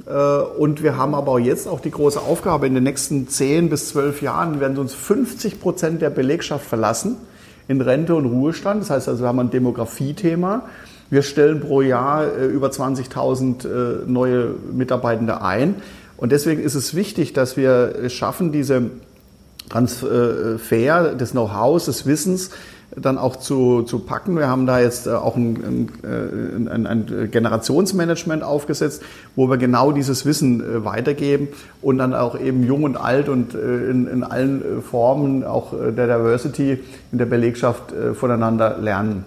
Äh, 0.06 0.12
und 0.12 0.82
wir 0.82 0.96
haben 0.96 1.14
aber 1.14 1.38
jetzt 1.38 1.68
auch 1.68 1.80
die 1.80 1.90
große 1.90 2.20
Aufgabe, 2.20 2.66
in 2.66 2.74
den 2.74 2.84
nächsten 2.84 3.28
10 3.28 3.68
bis 3.68 3.88
12 3.90 4.22
Jahren 4.22 4.60
werden 4.60 4.78
uns 4.78 4.94
50 4.94 5.60
Prozent 5.60 6.02
der 6.02 6.10
Belegschaft 6.10 6.64
verlassen 6.64 7.16
in 7.68 7.80
Rente 7.80 8.14
und 8.14 8.26
Ruhestand. 8.26 8.82
Das 8.82 8.90
heißt 8.90 9.08
also, 9.08 9.22
wir 9.22 9.28
haben 9.28 9.40
ein 9.40 9.50
Demografiethema. 9.50 10.62
Wir 11.08 11.22
stellen 11.22 11.60
pro 11.60 11.82
Jahr 11.82 12.24
äh, 12.24 12.46
über 12.46 12.68
20.000 12.68 13.64
äh, 13.64 14.04
neue 14.06 14.54
Mitarbeitende 14.72 15.42
ein. 15.42 15.76
Und 16.20 16.33
deswegen 16.33 16.62
ist 16.62 16.74
es 16.74 16.94
wichtig, 16.94 17.33
dass 17.33 17.56
wir 17.56 18.09
schaffen, 18.11 18.52
diese 18.52 18.90
Transfer 19.70 21.14
des 21.14 21.30
Know-hows, 21.33 21.87
des 21.87 22.06
Wissens 22.06 22.50
dann 22.96 23.18
auch 23.18 23.37
zu, 23.37 23.83
zu 23.83 24.00
packen. 24.00 24.37
Wir 24.37 24.48
haben 24.48 24.66
da 24.66 24.80
jetzt 24.80 25.06
äh, 25.06 25.11
auch 25.11 25.37
ein, 25.37 25.88
ein, 26.02 26.68
ein, 26.68 26.87
ein 26.87 27.28
Generationsmanagement 27.30 28.42
aufgesetzt, 28.42 29.02
wo 29.37 29.48
wir 29.48 29.59
genau 29.59 29.92
dieses 29.92 30.26
Wissen 30.26 30.61
äh, 30.61 30.85
weitergeben 30.85 31.48
und 31.83 31.98
dann 31.98 32.14
auch 32.14 32.38
eben 32.38 32.64
jung 32.64 32.83
und 32.83 32.96
alt 32.96 33.28
und 33.28 33.54
äh, 33.54 33.90
in, 33.90 34.09
in 34.09 34.24
allen 34.24 34.83
Formen 34.83 35.44
auch 35.44 35.72
der 35.72 36.06
Diversity 36.06 36.80
in 37.12 37.18
der 37.18 37.26
Belegschaft 37.26 37.94
voneinander 38.14 38.78
lernen. 38.78 39.24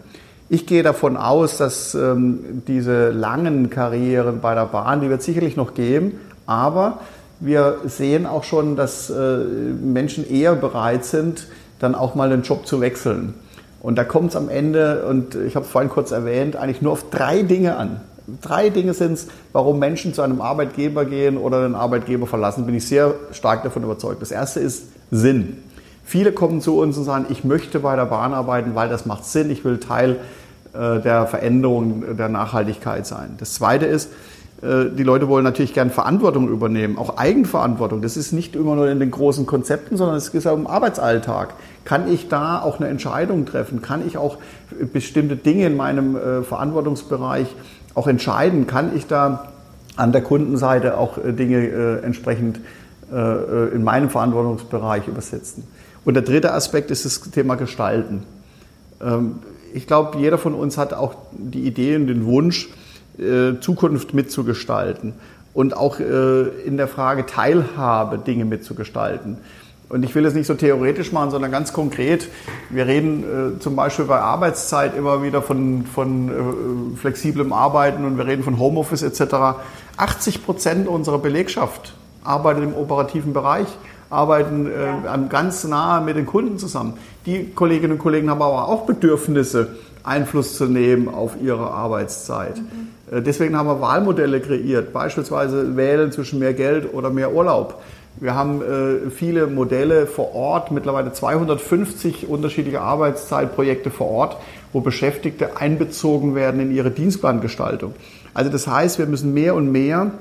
Ich 0.50 0.68
gehe 0.68 0.84
davon 0.84 1.16
aus, 1.16 1.58
dass 1.58 1.96
ähm, 1.96 2.64
diese 2.68 3.12
langen 3.12 3.70
Karrieren 3.70 4.42
bei 4.42 4.54
der 4.54 4.66
Bahn, 4.66 5.02
die 5.02 5.10
wird 5.10 5.24
sicherlich 5.24 5.56
noch 5.56 5.74
geben, 5.74 6.20
aber 6.46 7.00
wir 7.40 7.80
sehen 7.86 8.26
auch 8.26 8.44
schon, 8.44 8.76
dass 8.76 9.10
äh, 9.10 9.14
Menschen 9.14 10.30
eher 10.30 10.56
bereit 10.56 11.06
sind, 11.06 11.48
dann 11.80 11.96
auch 11.96 12.16
mal 12.16 12.30
den 12.30 12.44
Job 12.44 12.66
zu 12.66 12.80
wechseln. 12.80 13.34
Und 13.82 13.98
da 13.98 14.06
kommt 14.06 14.30
es 14.30 14.36
am 14.38 14.48
Ende, 14.48 15.06
und 15.06 15.36
ich 15.36 15.56
habe 15.56 15.66
es 15.66 15.72
vorhin 15.72 15.90
kurz 15.90 16.12
erwähnt, 16.12 16.56
eigentlich 16.56 16.82
nur 16.82 16.94
auf 16.94 17.10
drei 17.10 17.42
Dinge 17.42 17.76
an. 17.76 18.00
Drei 18.42 18.70
Dinge 18.70 18.94
sind 18.94 19.14
es, 19.14 19.28
warum 19.52 19.80
Menschen 19.80 20.14
zu 20.14 20.22
einem 20.22 20.40
Arbeitgeber 20.40 21.04
gehen 21.04 21.38
oder 21.38 21.64
den 21.64 21.76
Arbeitgeber 21.76 22.26
verlassen, 22.26 22.66
bin 22.66 22.76
ich 22.76 22.88
sehr 22.88 23.14
stark 23.34 23.64
davon 23.64 23.84
überzeugt. 23.84 24.22
Das 24.22 24.32
erste 24.32 24.62
ist 24.62 24.86
Sinn. 25.12 25.58
Viele 26.06 26.32
kommen 26.32 26.62
zu 26.62 26.80
uns 26.80 26.98
und 26.98 27.04
sagen, 27.04 27.26
ich 27.28 27.44
möchte 27.44 27.80
bei 27.80 27.98
der 27.98 28.06
Bahn 28.06 28.34
arbeiten, 28.34 28.76
weil 28.76 28.88
das 28.88 29.06
macht 29.06 29.26
Sinn, 29.26 29.50
ich 29.50 29.66
will 29.66 29.80
Teil 29.80 30.22
äh, 30.74 31.02
der 31.02 31.28
Veränderung 31.28 32.16
der 32.16 32.30
Nachhaltigkeit 32.30 33.06
sein. 33.06 33.36
Das 33.38 33.56
zweite 33.56 33.86
ist, 33.86 34.10
die 34.64 35.04
Leute 35.04 35.28
wollen 35.28 35.44
natürlich 35.44 35.74
gern 35.74 35.90
Verantwortung 35.90 36.48
übernehmen, 36.48 36.98
auch 36.98 37.18
Eigenverantwortung. 37.18 38.02
Das 38.02 38.16
ist 38.16 38.32
nicht 38.32 38.56
immer 38.56 38.76
nur 38.76 38.90
in 38.90 39.00
den 39.00 39.12
großen 39.12 39.46
Konzepten, 39.46 39.98
sondern 39.98 40.16
es 40.16 40.32
geht 40.32 40.48
auch 40.48 40.56
im 40.56 40.68
Arbeitsalltag. 40.68 41.56
Kann 41.84 42.12
ich 42.12 42.30
da 42.30 42.62
auch 42.62 42.80
eine 42.80 42.88
Entscheidung 42.88 43.46
treffen? 43.46 43.82
Kann 43.82 44.08
ich 44.08 44.18
auch 44.18 44.38
bestimmte 44.94 45.36
Dinge 45.36 45.66
in 45.66 45.76
meinem 45.76 46.16
äh, 46.16 46.44
Verantwortungsbereich 46.44 47.48
auch 47.94 48.08
entscheiden? 48.08 48.66
Kann 48.66 48.96
ich 48.96 49.06
da 49.06 49.52
an 49.98 50.14
der 50.14 50.22
Kundenseite 50.22 50.98
auch 50.98 51.18
äh, 51.18 51.34
Dinge 51.34 52.02
entsprechend 52.04 52.60
in 53.12 53.84
meinem 53.84 54.10
Verantwortungsbereich 54.10 55.08
übersetzen? 55.08 55.68
Und 56.06 56.16
der 56.16 56.24
dritte 56.24 56.54
Aspekt 56.54 56.92
ist 56.92 57.06
das 57.06 57.22
Thema 57.32 57.56
Gestalten. 57.56 58.24
Ähm, 59.02 59.40
ich 59.74 59.88
glaube, 59.88 60.20
jeder 60.20 60.38
von 60.38 60.54
uns 60.54 60.78
hat 60.78 60.94
auch 60.94 61.16
die 61.32 61.66
Idee 61.66 61.96
und 61.96 62.08
den 62.08 62.26
Wunsch, 62.26 62.70
äh, 63.18 63.60
Zukunft 63.60 64.14
mitzugestalten 64.14 65.14
und 65.54 65.76
auch 65.76 66.00
äh, 66.00 66.48
in 66.66 66.78
der 66.78 66.88
Frage 66.88 67.26
Teilhabe 67.26 68.18
Dinge 68.18 68.46
mitzugestalten. 68.46 69.38
Und 69.90 70.04
ich 70.04 70.16
will 70.16 70.26
es 70.26 70.34
nicht 70.34 70.48
so 70.48 70.56
theoretisch 70.56 71.12
machen, 71.12 71.30
sondern 71.30 71.52
ganz 71.52 71.72
konkret. 71.72 72.28
Wir 72.72 72.88
reden 72.88 73.58
äh, 73.58 73.60
zum 73.60 73.76
Beispiel 73.76 74.06
bei 74.06 74.20
Arbeitszeit 74.20 74.98
immer 74.98 75.22
wieder 75.22 75.44
von, 75.44 75.86
von 75.86 76.30
äh, 76.30 76.98
flexiblem 76.98 77.54
Arbeiten 77.54 78.04
und 78.06 78.18
wir 78.18 78.26
reden 78.26 78.44
von 78.44 78.58
Homeoffice 78.58 79.04
etc. 79.04 79.60
80 79.98 80.44
Prozent 80.44 80.88
unserer 80.88 81.20
Belegschaft 81.20 81.94
arbeitet 82.24 82.64
im 82.64 82.74
operativen 82.74 83.34
Bereich, 83.34 83.68
arbeiten 84.10 84.68
äh, 84.68 85.30
ganz 85.30 85.64
nah 85.66 86.00
mit 86.00 86.16
den 86.16 86.26
Kunden 86.26 86.58
zusammen. 86.58 86.94
Die 87.26 87.52
Kolleginnen 87.52 87.94
und 87.94 88.00
Kollegen 88.00 88.30
haben 88.30 88.42
aber 88.42 88.68
auch 88.68 88.86
Bedürfnisse 88.86 89.76
Einfluss 90.04 90.58
zu 90.58 90.66
nehmen 90.66 91.08
auf 91.08 91.36
ihre 91.42 91.72
Arbeitszeit. 91.72 92.58
Mhm. 92.58 93.24
Deswegen 93.24 93.58
haben 93.58 93.68
wir 93.68 93.80
Wahlmodelle 93.80 94.40
kreiert, 94.42 94.92
beispielsweise 94.92 95.76
wählen 95.76 96.12
zwischen 96.12 96.40
mehr 96.40 96.54
Geld 96.54 96.94
oder 96.94 97.10
mehr 97.10 97.34
Urlaub. 97.34 97.82
Wir 98.20 98.36
haben 98.36 98.62
äh, 98.62 99.10
viele 99.10 99.48
Modelle 99.48 100.06
vor 100.06 100.36
Ort, 100.36 100.72
mittlerweile 100.72 101.12
250 101.12 102.28
unterschiedliche 102.28 102.82
Arbeitszeitprojekte 102.82 103.90
vor 103.90 104.10
Ort, 104.10 104.38
wo 104.72 104.82
Beschäftigte 104.82 105.58
einbezogen 105.58 106.36
werden 106.36 106.60
in 106.60 106.72
ihre 106.72 106.92
Dienstplangestaltung. 106.92 107.96
Also 108.34 108.52
das 108.52 108.68
heißt, 108.68 109.00
wir 109.00 109.08
müssen 109.08 109.34
mehr 109.34 109.56
und 109.56 109.72
mehr 109.72 110.12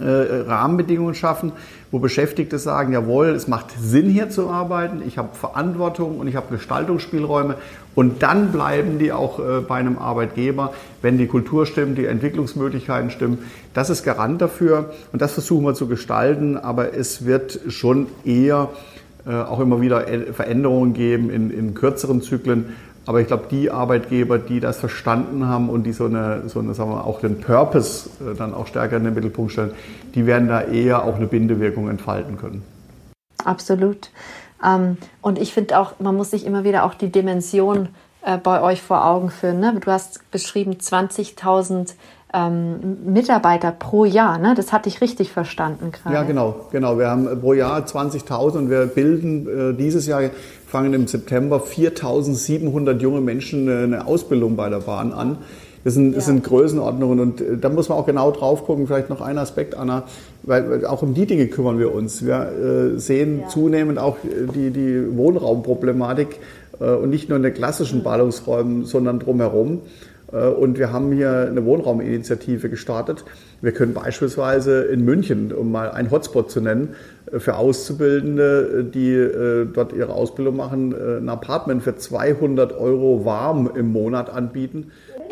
äh, 0.00 0.04
Rahmenbedingungen 0.04 1.14
schaffen, 1.14 1.52
wo 1.90 1.98
Beschäftigte 1.98 2.58
sagen, 2.58 2.92
jawohl, 2.92 3.28
es 3.28 3.48
macht 3.48 3.66
Sinn 3.80 4.10
hier 4.10 4.28
zu 4.28 4.50
arbeiten, 4.50 5.02
ich 5.06 5.18
habe 5.18 5.28
Verantwortung 5.34 6.18
und 6.18 6.26
ich 6.26 6.36
habe 6.36 6.54
Gestaltungsspielräume 6.54 7.56
und 7.94 8.22
dann 8.22 8.52
bleiben 8.52 8.98
die 8.98 9.12
auch 9.12 9.38
äh, 9.38 9.60
bei 9.60 9.76
einem 9.76 9.98
Arbeitgeber, 9.98 10.72
wenn 11.02 11.18
die 11.18 11.26
Kultur 11.26 11.66
stimmt, 11.66 11.98
die 11.98 12.06
Entwicklungsmöglichkeiten 12.06 13.10
stimmen. 13.10 13.38
Das 13.72 13.90
ist 13.90 14.04
Garant 14.04 14.40
dafür 14.40 14.92
und 15.12 15.22
das 15.22 15.32
versuchen 15.32 15.64
wir 15.64 15.74
zu 15.74 15.86
gestalten, 15.86 16.56
aber 16.56 16.94
es 16.94 17.24
wird 17.24 17.60
schon 17.68 18.06
eher 18.24 18.70
äh, 19.26 19.34
auch 19.34 19.60
immer 19.60 19.80
wieder 19.80 20.04
Veränderungen 20.32 20.94
geben 20.94 21.30
in, 21.30 21.50
in 21.50 21.74
kürzeren 21.74 22.22
Zyklen, 22.22 22.74
aber 23.06 23.20
ich 23.20 23.26
glaube, 23.26 23.44
die 23.50 23.70
Arbeitgeber, 23.70 24.38
die 24.38 24.60
das 24.60 24.78
verstanden 24.78 25.46
haben 25.46 25.68
und 25.68 25.84
die 25.84 25.92
so 25.92 26.06
eine, 26.06 26.48
so 26.48 26.60
eine 26.60 26.74
sagen 26.74 26.90
wir, 26.90 27.06
auch 27.06 27.20
den 27.20 27.40
Purpose 27.40 28.08
äh, 28.20 28.34
dann 28.34 28.54
auch 28.54 28.66
stärker 28.66 28.96
in 28.96 29.04
den 29.04 29.14
Mittelpunkt 29.14 29.52
stellen, 29.52 29.72
die 30.14 30.26
werden 30.26 30.48
da 30.48 30.62
eher 30.62 31.04
auch 31.04 31.16
eine 31.16 31.26
Bindewirkung 31.26 31.88
entfalten 31.88 32.38
können. 32.38 32.62
Absolut. 33.44 34.10
Ähm, 34.64 34.96
und 35.20 35.38
ich 35.38 35.52
finde 35.52 35.78
auch, 35.78 35.94
man 35.98 36.16
muss 36.16 36.30
sich 36.30 36.46
immer 36.46 36.64
wieder 36.64 36.84
auch 36.84 36.94
die 36.94 37.10
Dimension 37.10 37.88
äh, 38.22 38.38
bei 38.38 38.62
euch 38.62 38.82
vor 38.82 39.04
Augen 39.06 39.30
führen. 39.30 39.60
Ne? 39.60 39.76
Du 39.80 39.90
hast 39.90 40.30
beschrieben 40.30 40.74
20.000 40.74 41.94
ähm, 42.32 43.12
Mitarbeiter 43.12 43.70
pro 43.70 44.04
Jahr. 44.04 44.38
Ne? 44.38 44.54
Das 44.56 44.72
hatte 44.72 44.88
ich 44.88 45.00
richtig 45.00 45.30
verstanden 45.30 45.92
gerade. 45.92 46.14
Ja, 46.14 46.22
genau, 46.24 46.66
genau. 46.72 46.98
Wir 46.98 47.08
haben 47.08 47.40
pro 47.40 47.52
Jahr 47.52 47.80
20.000 47.80 48.58
und 48.58 48.70
wir 48.70 48.86
bilden 48.86 49.72
äh, 49.72 49.74
dieses 49.74 50.06
Jahr 50.06 50.22
fangen 50.66 50.94
im 50.94 51.06
September 51.06 51.58
4.700 51.58 52.98
junge 52.98 53.20
Menschen 53.20 53.68
äh, 53.68 53.84
eine 53.84 54.06
Ausbildung 54.06 54.56
bei 54.56 54.68
der 54.68 54.80
Bahn 54.80 55.12
an. 55.12 55.38
Das 55.84 55.94
sind, 55.94 56.16
das 56.16 56.24
sind 56.26 56.42
Größenordnungen 56.42 57.20
und 57.20 57.40
äh, 57.40 57.58
da 57.58 57.68
muss 57.68 57.88
man 57.88 57.98
auch 57.98 58.06
genau 58.06 58.30
drauf 58.30 58.64
gucken. 58.64 58.86
Vielleicht 58.86 59.10
noch 59.10 59.20
ein 59.20 59.38
Aspekt, 59.38 59.76
Anna, 59.76 60.04
weil 60.42 60.86
auch 60.86 61.02
um 61.02 61.14
die 61.14 61.26
Dinge 61.26 61.46
kümmern 61.46 61.78
wir 61.78 61.94
uns. 61.94 62.24
Wir 62.24 62.94
äh, 62.96 62.98
sehen 62.98 63.40
ja. 63.42 63.48
zunehmend 63.48 63.98
auch 63.98 64.16
die, 64.54 64.70
die 64.70 65.16
Wohnraumproblematik 65.16 66.40
äh, 66.80 66.84
und 66.84 67.10
nicht 67.10 67.28
nur 67.28 67.36
in 67.36 67.42
den 67.42 67.54
klassischen 67.54 68.02
Ballungsräumen, 68.02 68.86
sondern 68.86 69.20
drumherum. 69.20 69.82
Äh, 70.34 70.48
und 70.48 70.78
wir 70.78 70.92
haben 70.92 71.12
hier 71.12 71.48
eine 71.48 71.64
Wohnrauminitiative 71.64 72.68
gestartet. 72.68 73.24
Wir 73.60 73.72
können 73.72 73.94
beispielsweise 73.94 74.82
in 74.82 75.04
München, 75.04 75.52
um 75.52 75.72
mal 75.72 75.90
einen 75.90 76.10
Hotspot 76.10 76.50
zu 76.50 76.60
nennen, 76.60 76.94
äh, 77.32 77.38
für 77.38 77.56
Auszubildende, 77.56 78.84
die 78.84 79.12
äh, 79.12 79.66
dort 79.72 79.92
ihre 79.92 80.12
Ausbildung 80.12 80.56
machen, 80.56 80.94
ein 80.94 81.28
Apartment 81.28 81.82
für 81.82 81.96
200 81.96 82.72
Euro 82.72 83.24
warm 83.24 83.70
im 83.74 83.92
Monat 83.92 84.30
anbieten. 84.30 84.90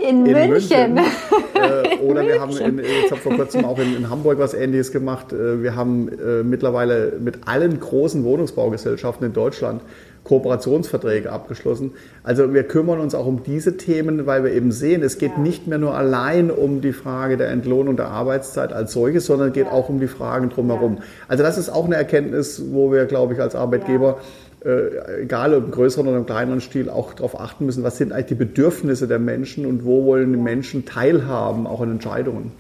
In, 0.09 0.27
in 0.27 0.49
München. 0.49 0.95
München. 0.95 1.13
oder 2.05 2.27
wir 2.27 2.41
haben 2.41 2.57
in, 2.57 2.79
jetzt 2.79 3.11
habe 3.11 3.21
vor 3.21 3.37
kurzem 3.37 3.65
auch 3.65 3.79
in, 3.79 3.97
in, 3.97 4.11
Hamburg 4.11 4.39
was 4.39 4.55
Ähnliches 4.55 4.93
gemacht. 4.93 5.27
Wir 5.33 5.77
haben 5.77 6.11
mittlerweile 6.45 7.13
mit 7.21 7.47
allen 7.47 7.79
großen 7.79 8.25
Wohnungsbaugesellschaften 8.25 9.27
in 9.27 9.33
Deutschland 9.33 9.83
Kooperationsverträge 10.25 11.33
abgeschlossen. 11.33 11.93
Also 12.23 12.55
wir 12.55 12.63
kümmern 12.63 13.01
uns 13.01 13.15
auch 13.15 13.27
um 13.27 13.43
diese 13.43 13.77
Themen, 13.77 14.25
weil 14.27 14.45
wir 14.45 14.53
eben 14.53 14.71
sehen, 14.71 15.03
es 15.03 15.19
geht 15.19 15.33
ja. 15.33 15.39
nicht 15.39 15.67
mehr 15.67 15.79
nur 15.79 15.97
allein 15.97 16.51
um 16.51 16.81
die 16.81 16.93
Frage 16.93 17.37
der 17.37 17.51
Entlohnung 17.51 17.97
der 17.97 18.09
Arbeitszeit 18.09 18.73
als 18.73 18.93
solches, 18.93 19.27
sondern 19.27 19.49
es 19.49 19.55
geht 19.55 19.67
ja. 19.67 19.73
auch 19.73 19.89
um 19.89 19.99
die 19.99 20.07
Fragen 20.07 20.49
drumherum. 20.49 20.97
Ja. 20.97 21.03
Also 21.29 21.43
das 21.43 21.59
ist 21.59 21.71
auch 21.71 21.87
eine 21.87 21.97
Erkenntnis, 21.97 22.63
wo 22.71 22.93
wir, 22.93 23.07
glaube 23.07 23.35
ich, 23.35 23.41
als 23.41 23.57
Arbeitgeber 23.57 24.19
äh, 24.65 25.23
egal 25.23 25.55
ob 25.55 25.65
im 25.65 25.71
größeren 25.71 26.07
oder 26.07 26.19
im 26.19 26.27
kleineren 26.27 26.61
Stil, 26.61 26.89
auch 26.89 27.15
darauf 27.15 27.39
achten 27.39 27.67
müssen, 27.67 27.83
was 27.83 27.99
sind 27.99 28.13
eigentlich 28.13 28.27
die 28.27 28.35
Bedürfnisse 28.35 29.09
der 29.09 29.19
Menschen 29.19 29.67
und 29.67 29.85
wo 29.85 30.05
wollen 30.05 30.33
die 30.33 30.39
Menschen 30.39 30.85
teilhaben, 30.85 31.67
auch 31.67 31.81
an 31.81 31.93
Entscheidungen. 31.93 32.53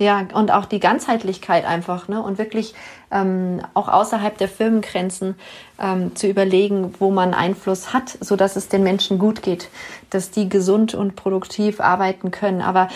Ja, 0.00 0.28
und 0.32 0.52
auch 0.52 0.64
die 0.64 0.78
Ganzheitlichkeit 0.78 1.64
einfach, 1.64 2.06
ne? 2.06 2.22
Und 2.22 2.38
wirklich 2.38 2.74
ähm, 3.10 3.60
auch 3.74 3.88
außerhalb 3.88 4.36
der 4.38 4.48
Firmengrenzen 4.48 5.36
ähm, 5.80 6.14
zu 6.16 6.26
überlegen, 6.26 6.94
wo 6.98 7.10
man 7.10 7.34
Einfluss 7.34 7.92
hat, 7.92 8.18
so 8.20 8.36
dass 8.36 8.56
es 8.56 8.68
den 8.68 8.82
Menschen 8.82 9.18
gut 9.18 9.42
geht, 9.42 9.68
dass 10.10 10.30
die 10.30 10.48
gesund 10.48 10.94
und 10.94 11.16
produktiv 11.16 11.80
arbeiten 11.80 12.30
können. 12.30 12.62
Aber 12.62 12.88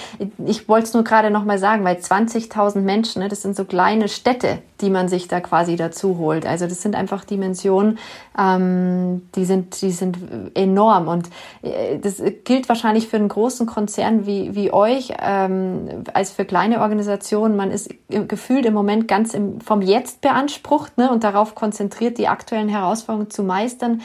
ich 0.44 0.68
wollte 0.68 0.86
es 0.86 0.94
nur 0.94 1.04
gerade 1.04 1.30
noch 1.30 1.44
mal 1.44 1.58
sagen, 1.58 1.84
weil 1.84 1.96
20.000 1.96 2.80
Menschen, 2.80 3.22
ne, 3.22 3.28
das 3.28 3.42
sind 3.42 3.54
so 3.54 3.64
kleine 3.64 4.08
Städte, 4.08 4.58
die 4.80 4.90
man 4.90 5.08
sich 5.08 5.28
da 5.28 5.40
quasi 5.40 5.76
dazu 5.76 6.18
holt. 6.18 6.44
Also 6.44 6.66
das 6.66 6.82
sind 6.82 6.96
einfach 6.96 7.24
Dimensionen, 7.24 7.98
ähm, 8.36 9.28
die 9.36 9.44
sind, 9.44 9.80
die 9.80 9.92
sind 9.92 10.18
enorm. 10.54 11.06
Und 11.06 11.30
äh, 11.62 11.98
das 11.98 12.20
gilt 12.44 12.68
wahrscheinlich 12.68 13.06
für 13.06 13.16
einen 13.16 13.28
großen 13.28 13.66
Konzern 13.66 14.26
wie, 14.26 14.56
wie 14.56 14.72
euch, 14.72 15.12
ähm, 15.20 16.04
als 16.14 16.32
für 16.32 16.44
kleine 16.44 16.80
Organisationen. 16.80 17.56
Man 17.56 17.70
ist 17.70 17.90
gefühlt 18.08 18.66
im 18.66 18.74
Moment 18.74 19.06
ganz 19.06 19.34
im, 19.34 19.60
vom 19.60 19.82
Jetzt 19.82 20.01
jetzt 20.02 20.20
beansprucht 20.20 20.98
ne, 20.98 21.10
und 21.10 21.22
darauf 21.22 21.54
konzentriert, 21.54 22.18
die 22.18 22.26
aktuellen 22.26 22.68
Herausforderungen 22.68 23.30
zu 23.30 23.44
meistern. 23.44 24.00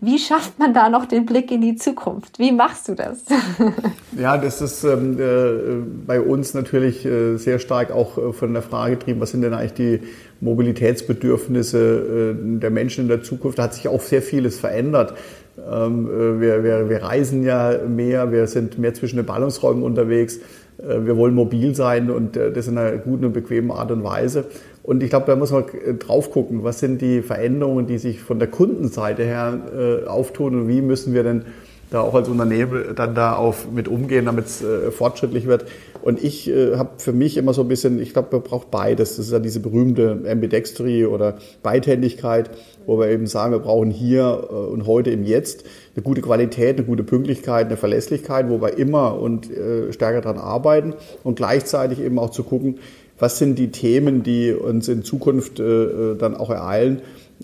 Wie 0.00 0.18
schafft 0.18 0.58
man 0.58 0.74
da 0.74 0.88
noch 0.88 1.06
den 1.06 1.24
Blick 1.24 1.50
in 1.52 1.60
die 1.60 1.76
Zukunft? 1.76 2.38
Wie 2.38 2.50
machst 2.50 2.88
du 2.88 2.94
das? 2.94 3.24
ja, 4.18 4.36
das 4.38 4.60
ist 4.60 4.82
ähm, 4.82 5.18
äh, 5.20 6.04
bei 6.06 6.20
uns 6.20 6.54
natürlich 6.54 7.06
äh, 7.06 7.36
sehr 7.36 7.60
stark 7.60 7.92
auch 7.92 8.18
äh, 8.18 8.32
von 8.32 8.52
der 8.52 8.62
Frage 8.62 8.96
getrieben, 8.96 9.20
was 9.20 9.30
sind 9.30 9.42
denn 9.42 9.54
eigentlich 9.54 9.74
die 9.74 10.00
Mobilitätsbedürfnisse 10.40 12.34
äh, 12.36 12.58
der 12.58 12.70
Menschen 12.70 13.02
in 13.02 13.08
der 13.08 13.22
Zukunft? 13.22 13.58
Da 13.58 13.64
hat 13.64 13.74
sich 13.74 13.86
auch 13.88 14.00
sehr 14.00 14.22
vieles 14.22 14.58
verändert. 14.58 15.14
Ähm, 15.58 16.06
äh, 16.06 16.40
wir, 16.40 16.64
wir, 16.64 16.90
wir 16.90 17.02
reisen 17.02 17.44
ja 17.44 17.78
mehr, 17.86 18.32
wir 18.32 18.48
sind 18.48 18.78
mehr 18.78 18.94
zwischen 18.94 19.16
den 19.16 19.26
Ballungsräumen 19.26 19.84
unterwegs. 19.84 20.38
Äh, 20.78 21.06
wir 21.06 21.16
wollen 21.16 21.34
mobil 21.34 21.74
sein 21.74 22.10
und 22.10 22.36
das 22.36 22.66
in 22.66 22.76
einer 22.76 22.98
guten 22.98 23.26
und 23.26 23.32
bequemen 23.32 23.70
Art 23.70 23.90
und 23.90 24.02
Weise. 24.02 24.46
Und 24.86 25.02
ich 25.02 25.10
glaube, 25.10 25.26
da 25.26 25.34
muss 25.34 25.50
man 25.50 25.64
äh, 25.64 25.94
drauf 25.94 26.30
gucken, 26.30 26.62
was 26.62 26.78
sind 26.78 27.02
die 27.02 27.20
Veränderungen, 27.20 27.88
die 27.88 27.98
sich 27.98 28.20
von 28.20 28.38
der 28.38 28.48
Kundenseite 28.48 29.24
her 29.24 29.58
äh, 29.76 30.06
auftun 30.06 30.54
und 30.54 30.68
wie 30.68 30.80
müssen 30.80 31.12
wir 31.12 31.24
denn 31.24 31.44
da 31.90 32.00
auch 32.00 32.14
als 32.14 32.28
Unternehmen 32.28 32.94
dann 32.96 33.14
da 33.14 33.34
auf 33.34 33.70
mit 33.70 33.88
umgehen, 33.88 34.26
damit 34.26 34.46
es 34.46 34.62
äh, 34.62 34.90
fortschrittlich 34.90 35.46
wird. 35.46 35.66
Und 36.02 36.22
ich 36.22 36.48
äh, 36.48 36.76
habe 36.76 36.90
für 36.98 37.12
mich 37.12 37.36
immer 37.36 37.52
so 37.52 37.62
ein 37.62 37.68
bisschen, 37.68 38.00
ich 38.00 38.12
glaube, 38.12 38.28
man 38.32 38.42
braucht 38.42 38.70
beides. 38.70 39.16
Das 39.16 39.26
ist 39.26 39.32
ja 39.32 39.38
diese 39.38 39.60
berühmte 39.60 40.20
Ambidextry 40.28 41.06
oder 41.06 41.38
Beidhändigkeit, 41.62 42.50
wo 42.86 42.98
wir 42.98 43.08
eben 43.08 43.26
sagen, 43.26 43.52
wir 43.52 43.60
brauchen 43.60 43.90
hier 43.90 44.48
äh, 44.50 44.52
und 44.52 44.86
heute 44.86 45.10
im 45.10 45.24
Jetzt 45.24 45.64
eine 45.94 46.02
gute 46.02 46.22
Qualität, 46.22 46.76
eine 46.76 46.86
gute 46.86 47.04
Pünktlichkeit, 47.04 47.66
eine 47.66 47.76
Verlässlichkeit, 47.76 48.48
wo 48.48 48.60
wir 48.60 48.78
immer 48.78 49.18
und 49.18 49.50
äh, 49.50 49.92
stärker 49.92 50.20
dran 50.20 50.38
arbeiten 50.38 50.94
und 51.22 51.36
gleichzeitig 51.36 52.00
eben 52.00 52.18
auch 52.18 52.30
zu 52.30 52.42
gucken, 52.42 52.78
was 53.18 53.38
sind 53.38 53.58
die 53.58 53.70
Themen, 53.70 54.22
die 54.22 54.52
uns 54.52 54.88
in 54.88 55.02
Zukunft 55.02 55.60
äh, 55.60 56.14
dann 56.18 56.36
auch 56.36 56.50
ereilen 56.50 57.00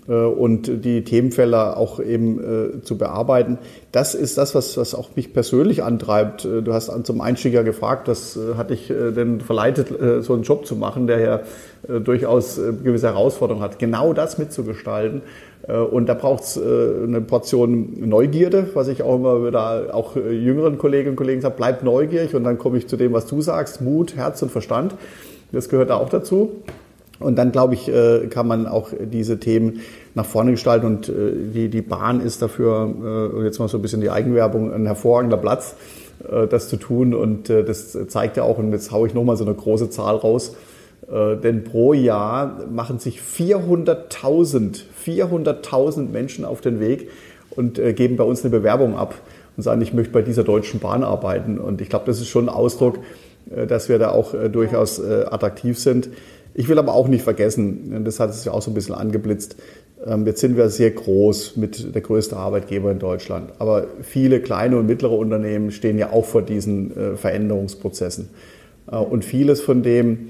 äh, 0.07 0.13
und 0.13 0.83
die 0.85 1.03
Themenfelder 1.03 1.77
auch 1.77 1.99
eben 1.99 2.39
äh, 2.39 2.81
zu 2.83 2.97
bearbeiten. 2.97 3.57
Das 3.91 4.15
ist 4.15 4.37
das, 4.37 4.55
was, 4.55 4.77
was 4.77 4.95
auch 4.95 5.09
mich 5.15 5.33
persönlich 5.33 5.83
antreibt. 5.83 6.45
Äh, 6.45 6.61
du 6.61 6.73
hast 6.73 6.91
zum 7.05 7.21
Einstieg 7.21 7.53
ja 7.53 7.61
gefragt, 7.61 8.07
was 8.07 8.37
äh, 8.37 8.55
hat 8.55 8.69
dich 8.69 8.89
äh, 8.89 9.11
denn 9.11 9.41
verleitet, 9.41 9.89
so 10.23 10.33
einen 10.33 10.43
Job 10.43 10.65
zu 10.65 10.75
machen, 10.75 11.07
der 11.07 11.19
ja 11.19 11.41
durchaus 11.99 12.59
gewisse 12.83 13.07
Herausforderungen 13.07 13.63
hat. 13.63 13.77
Genau 13.77 14.13
das 14.13 14.37
mitzugestalten. 14.37 15.21
Und 15.91 16.07
da 16.07 16.13
braucht 16.13 16.43
es 16.43 16.57
eine 16.57 17.19
Portion 17.21 18.07
Neugierde, 18.07 18.69
was 18.73 18.87
ich 18.87 19.03
auch 19.03 19.15
immer 19.15 19.45
wieder 19.45 19.93
auch 19.93 20.15
jüngeren 20.15 20.77
Kolleginnen 20.77 21.11
und 21.11 21.15
Kollegen 21.17 21.41
sage, 21.41 21.55
bleib 21.57 21.83
neugierig 21.83 22.35
und 22.35 22.45
dann 22.45 22.57
komme 22.57 22.77
ich 22.77 22.87
zu 22.87 22.95
dem, 22.95 23.11
was 23.11 23.25
du 23.25 23.41
sagst, 23.41 23.81
Mut, 23.81 24.15
Herz 24.15 24.41
und 24.41 24.49
Verstand. 24.49 24.95
Das 25.53 25.69
gehört 25.69 25.91
da 25.91 25.95
auch 25.95 26.09
dazu. 26.09 26.51
Und 27.19 27.37
dann, 27.37 27.51
glaube 27.51 27.75
ich, 27.75 27.87
äh, 27.87 28.27
kann 28.27 28.47
man 28.47 28.67
auch 28.67 28.89
diese 28.99 29.39
Themen 29.39 29.79
nach 30.15 30.25
vorne 30.25 30.51
gestalten. 30.51 30.85
Und 30.85 31.09
äh, 31.09 31.13
die, 31.53 31.69
die 31.69 31.81
Bahn 31.81 32.19
ist 32.21 32.41
dafür, 32.41 33.31
äh, 33.39 33.43
jetzt 33.45 33.59
mal 33.59 33.67
so 33.69 33.77
ein 33.77 33.81
bisschen 33.81 34.01
die 34.01 34.09
Eigenwerbung, 34.09 34.73
ein 34.73 34.85
hervorragender 34.85 35.37
Platz, 35.37 35.75
das 36.49 36.69
zu 36.69 36.77
tun. 36.77 37.13
Und 37.13 37.49
das 37.49 37.97
zeigt 38.07 38.37
ja 38.37 38.43
auch, 38.43 38.57
und 38.57 38.71
jetzt 38.71 38.91
haue 38.91 39.07
ich 39.07 39.13
nochmal 39.13 39.35
so 39.35 39.43
eine 39.43 39.53
große 39.53 39.89
Zahl 39.89 40.15
raus, 40.15 40.55
denn 41.11 41.65
pro 41.65 41.91
Jahr 41.91 42.61
machen 42.71 42.99
sich 42.99 43.19
400.000, 43.19 44.83
400.000 45.05 46.11
Menschen 46.11 46.45
auf 46.45 46.61
den 46.61 46.79
Weg 46.79 47.09
und 47.49 47.81
geben 47.95 48.15
bei 48.15 48.23
uns 48.23 48.41
eine 48.41 48.51
Bewerbung 48.51 48.95
ab 48.95 49.15
und 49.57 49.63
sagen, 49.63 49.81
ich 49.81 49.93
möchte 49.93 50.13
bei 50.13 50.21
dieser 50.21 50.43
Deutschen 50.43 50.79
Bahn 50.79 51.03
arbeiten. 51.03 51.59
Und 51.59 51.81
ich 51.81 51.89
glaube, 51.89 52.05
das 52.05 52.21
ist 52.21 52.29
schon 52.29 52.45
ein 52.45 52.55
Ausdruck, 52.55 52.99
dass 53.45 53.89
wir 53.89 53.99
da 53.99 54.11
auch 54.11 54.33
äh, 54.33 54.49
durchaus 54.49 54.99
äh, 54.99 55.25
attraktiv 55.29 55.79
sind. 55.79 56.09
Ich 56.53 56.69
will 56.69 56.77
aber 56.77 56.93
auch 56.93 57.07
nicht 57.07 57.23
vergessen, 57.23 58.03
das 58.05 58.19
hat 58.19 58.29
es 58.29 58.45
ja 58.45 58.51
auch 58.51 58.61
so 58.61 58.69
ein 58.71 58.75
bisschen 58.75 58.95
angeblitzt, 58.95 59.55
ähm, 60.05 60.25
jetzt 60.25 60.41
sind 60.41 60.57
wir 60.57 60.69
sehr 60.69 60.91
groß 60.91 61.55
mit 61.57 61.95
der 61.95 62.01
größte 62.01 62.35
Arbeitgeber 62.35 62.91
in 62.91 62.99
Deutschland. 62.99 63.51
Aber 63.59 63.87
viele 64.01 64.41
kleine 64.41 64.77
und 64.77 64.85
mittlere 64.85 65.13
Unternehmen 65.17 65.71
stehen 65.71 65.97
ja 65.97 66.11
auch 66.11 66.25
vor 66.25 66.41
diesen 66.41 66.95
äh, 66.95 67.15
Veränderungsprozessen. 67.15 68.29
Äh, 68.91 68.97
und 68.97 69.23
vieles 69.23 69.61
von 69.61 69.83
dem 69.83 70.29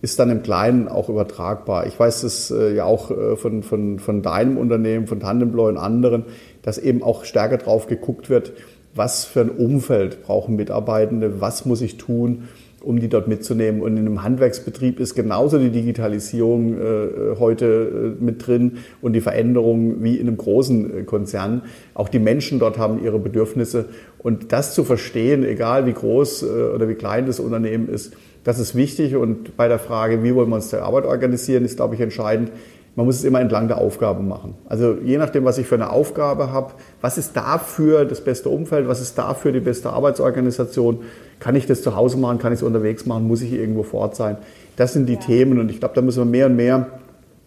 ist 0.00 0.20
dann 0.20 0.30
im 0.30 0.42
Kleinen 0.42 0.86
auch 0.86 1.08
übertragbar. 1.08 1.86
Ich 1.88 1.98
weiß 1.98 2.20
das 2.20 2.52
äh, 2.52 2.74
ja 2.74 2.84
auch 2.84 3.10
von, 3.36 3.64
von, 3.64 3.98
von 3.98 4.22
deinem 4.22 4.56
Unternehmen, 4.56 5.08
von 5.08 5.18
Tandemploy 5.18 5.70
und 5.70 5.76
anderen, 5.76 6.24
dass 6.62 6.78
eben 6.78 7.02
auch 7.02 7.24
stärker 7.24 7.58
drauf 7.58 7.88
geguckt 7.88 8.30
wird, 8.30 8.52
was 8.94 9.24
für 9.24 9.40
ein 9.40 9.50
Umfeld 9.50 10.22
brauchen 10.22 10.56
Mitarbeitende, 10.56 11.40
was 11.40 11.64
muss 11.64 11.80
ich 11.80 11.96
tun, 11.96 12.44
um 12.80 13.00
die 13.00 13.08
dort 13.08 13.28
mitzunehmen. 13.28 13.82
Und 13.82 13.96
in 13.96 14.06
einem 14.06 14.22
Handwerksbetrieb 14.22 15.00
ist 15.00 15.14
genauso 15.14 15.58
die 15.58 15.70
Digitalisierung 15.70 16.74
äh, 16.74 17.36
heute 17.38 18.16
äh, 18.20 18.24
mit 18.24 18.46
drin 18.46 18.78
und 19.02 19.12
die 19.14 19.20
Veränderung 19.20 20.02
wie 20.02 20.16
in 20.16 20.28
einem 20.28 20.36
großen 20.36 20.98
äh, 20.98 21.02
Konzern. 21.02 21.62
Auch 21.94 22.08
die 22.08 22.18
Menschen 22.18 22.58
dort 22.58 22.78
haben 22.78 23.02
ihre 23.02 23.18
Bedürfnisse. 23.18 23.86
Und 24.18 24.52
das 24.52 24.74
zu 24.74 24.84
verstehen, 24.84 25.44
egal 25.44 25.86
wie 25.86 25.92
groß 25.92 26.42
äh, 26.42 26.46
oder 26.46 26.88
wie 26.88 26.94
klein 26.94 27.26
das 27.26 27.40
Unternehmen 27.40 27.88
ist, 27.88 28.14
das 28.44 28.58
ist 28.58 28.74
wichtig. 28.74 29.16
Und 29.16 29.56
bei 29.56 29.68
der 29.68 29.78
Frage, 29.78 30.22
wie 30.22 30.34
wollen 30.34 30.48
wir 30.48 30.56
uns 30.56 30.70
der 30.70 30.84
Arbeit 30.84 31.04
organisieren, 31.04 31.64
ist, 31.64 31.76
glaube 31.76 31.94
ich, 31.94 32.00
entscheidend, 32.00 32.50
man 32.98 33.06
muss 33.06 33.14
es 33.14 33.22
immer 33.22 33.40
entlang 33.40 33.68
der 33.68 33.78
Aufgaben 33.78 34.26
machen. 34.26 34.56
Also 34.68 34.96
je 35.04 35.18
nachdem, 35.18 35.44
was 35.44 35.56
ich 35.56 35.68
für 35.68 35.76
eine 35.76 35.90
Aufgabe 35.90 36.50
habe, 36.50 36.72
was 37.00 37.16
ist 37.16 37.36
dafür 37.36 38.04
das 38.04 38.22
beste 38.22 38.48
Umfeld, 38.48 38.88
was 38.88 39.00
ist 39.00 39.16
dafür 39.16 39.52
die 39.52 39.60
beste 39.60 39.90
Arbeitsorganisation, 39.90 41.02
kann 41.38 41.54
ich 41.54 41.66
das 41.66 41.80
zu 41.82 41.94
Hause 41.94 42.18
machen, 42.18 42.40
kann 42.40 42.52
ich 42.52 42.58
es 42.58 42.64
unterwegs 42.64 43.06
machen, 43.06 43.28
muss 43.28 43.40
ich 43.40 43.52
irgendwo 43.52 43.84
vor 43.84 44.00
Ort 44.00 44.16
sein. 44.16 44.36
Das 44.74 44.94
sind 44.94 45.08
die 45.08 45.12
ja. 45.12 45.20
Themen 45.20 45.60
und 45.60 45.70
ich 45.70 45.78
glaube, 45.78 45.94
da 45.94 46.02
müssen 46.02 46.18
wir 46.18 46.24
mehr 46.24 46.46
und 46.46 46.56
mehr 46.56 46.88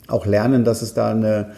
auch 0.08 0.26
lernen, 0.26 0.64
dass 0.64 0.82
es 0.82 0.94
da 0.94 1.12
eine 1.12 1.52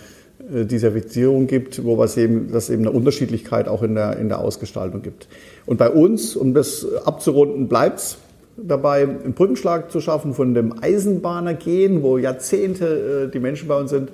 äh, 0.51 0.65
Diversifizierung 0.65 1.45
gibt, 1.45 1.84
wo 1.84 2.03
es 2.03 2.17
eben, 2.17 2.51
dass 2.51 2.71
eben 2.71 2.88
eine 2.88 2.97
Unterschiedlichkeit 2.97 3.67
auch 3.67 3.84
in 3.84 3.93
der, 3.93 4.17
in 4.17 4.27
der 4.27 4.39
Ausgestaltung 4.39 5.03
gibt. 5.03 5.27
Und 5.67 5.77
bei 5.77 5.91
uns, 5.91 6.36
um 6.36 6.56
das 6.56 6.88
abzurunden, 7.06 7.67
bleibt 7.67 7.99
es 7.99 8.17
dabei, 8.57 9.03
einen 9.03 9.33
Brückenschlag 9.33 9.91
zu 9.91 9.99
schaffen 9.99 10.33
von 10.33 10.53
dem 10.53 10.75
Eisenbahnergehen, 10.81 12.03
wo 12.03 12.17
Jahrzehnte 12.17 13.27
äh, 13.27 13.31
die 13.31 13.39
Menschen 13.39 13.67
bei 13.67 13.79
uns 13.79 13.89
sind, 13.89 14.09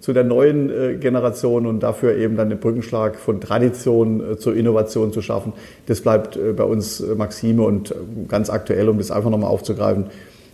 zu 0.00 0.12
der 0.12 0.24
neuen 0.24 0.70
äh, 0.70 0.96
Generation 0.96 1.66
und 1.66 1.80
dafür 1.80 2.16
eben 2.16 2.36
dann 2.36 2.50
den 2.50 2.58
Brückenschlag 2.58 3.16
von 3.16 3.40
Tradition 3.40 4.32
äh, 4.32 4.36
zur 4.36 4.54
Innovation 4.54 5.12
zu 5.12 5.22
schaffen. 5.22 5.52
Das 5.86 6.00
bleibt 6.00 6.38
bei 6.56 6.64
uns 6.64 7.02
Maxime 7.16 7.62
und 7.62 7.94
ganz 8.28 8.50
aktuell, 8.50 8.88
um 8.88 8.98
das 8.98 9.10
einfach 9.10 9.30
nochmal 9.30 9.50
aufzugreifen, 9.50 10.06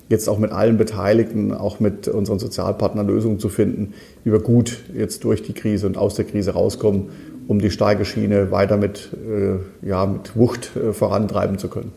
jetzt 0.08 0.28
auch 0.28 0.38
mit 0.38 0.52
allen 0.52 0.76
Beteiligten, 0.76 1.54
auch 1.54 1.80
mit 1.80 2.08
unseren 2.08 2.38
Sozialpartnern 2.38 3.06
Lösungen 3.06 3.38
zu 3.38 3.48
finden, 3.48 3.94
wie 4.24 4.32
wir 4.32 4.40
gut 4.40 4.84
jetzt 4.94 5.24
durch 5.24 5.42
die 5.42 5.52
Krise 5.52 5.86
und 5.86 5.96
aus 5.96 6.14
der 6.14 6.24
Krise 6.24 6.52
rauskommen, 6.52 7.10
um 7.46 7.60
die 7.60 7.70
starke 7.70 8.04
Schiene 8.04 8.50
weiter 8.50 8.76
mit, 8.76 9.10
ja, 9.82 10.06
mit 10.06 10.36
Wucht 10.36 10.72
vorantreiben 10.92 11.58
zu 11.58 11.68
können. 11.68 11.92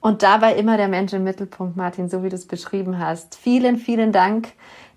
Und 0.00 0.22
dabei 0.22 0.54
immer 0.54 0.76
der 0.76 0.88
Mensch 0.88 1.12
im 1.12 1.24
Mittelpunkt, 1.24 1.76
Martin, 1.76 2.08
so 2.08 2.22
wie 2.22 2.28
du 2.28 2.36
es 2.36 2.46
beschrieben 2.46 2.98
hast. 2.98 3.34
Vielen, 3.34 3.76
vielen 3.76 4.12
Dank, 4.12 4.48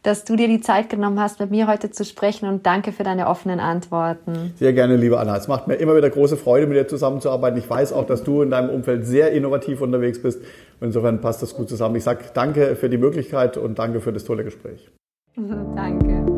dass 0.03 0.23
du 0.23 0.35
dir 0.35 0.47
die 0.47 0.61
Zeit 0.61 0.89
genommen 0.89 1.19
hast, 1.19 1.39
mit 1.39 1.51
mir 1.51 1.67
heute 1.67 1.91
zu 1.91 2.05
sprechen 2.05 2.47
und 2.47 2.65
danke 2.65 2.91
für 2.91 3.03
deine 3.03 3.27
offenen 3.27 3.59
Antworten. 3.59 4.53
Sehr 4.55 4.73
gerne, 4.73 4.95
liebe 4.95 5.19
Anna. 5.19 5.35
Es 5.35 5.47
macht 5.47 5.67
mir 5.67 5.75
immer 5.75 5.95
wieder 5.95 6.09
große 6.09 6.37
Freude, 6.37 6.67
mit 6.67 6.77
dir 6.77 6.87
zusammenzuarbeiten. 6.87 7.57
Ich 7.59 7.69
weiß 7.69 7.93
auch, 7.93 8.05
dass 8.05 8.23
du 8.23 8.41
in 8.41 8.51
deinem 8.51 8.69
Umfeld 8.69 9.05
sehr 9.05 9.31
innovativ 9.31 9.81
unterwegs 9.81 10.21
bist. 10.21 10.41
insofern 10.79 11.19
passt 11.21 11.41
das 11.41 11.55
gut 11.55 11.69
zusammen. 11.69 11.95
Ich 11.95 12.03
sage 12.03 12.25
danke 12.33 12.75
für 12.75 12.89
die 12.89 12.97
Möglichkeit 12.97 13.57
und 13.57 13.79
danke 13.79 13.99
für 13.99 14.13
das 14.13 14.23
tolle 14.23 14.43
Gespräch. 14.43 14.89
danke. 15.75 16.28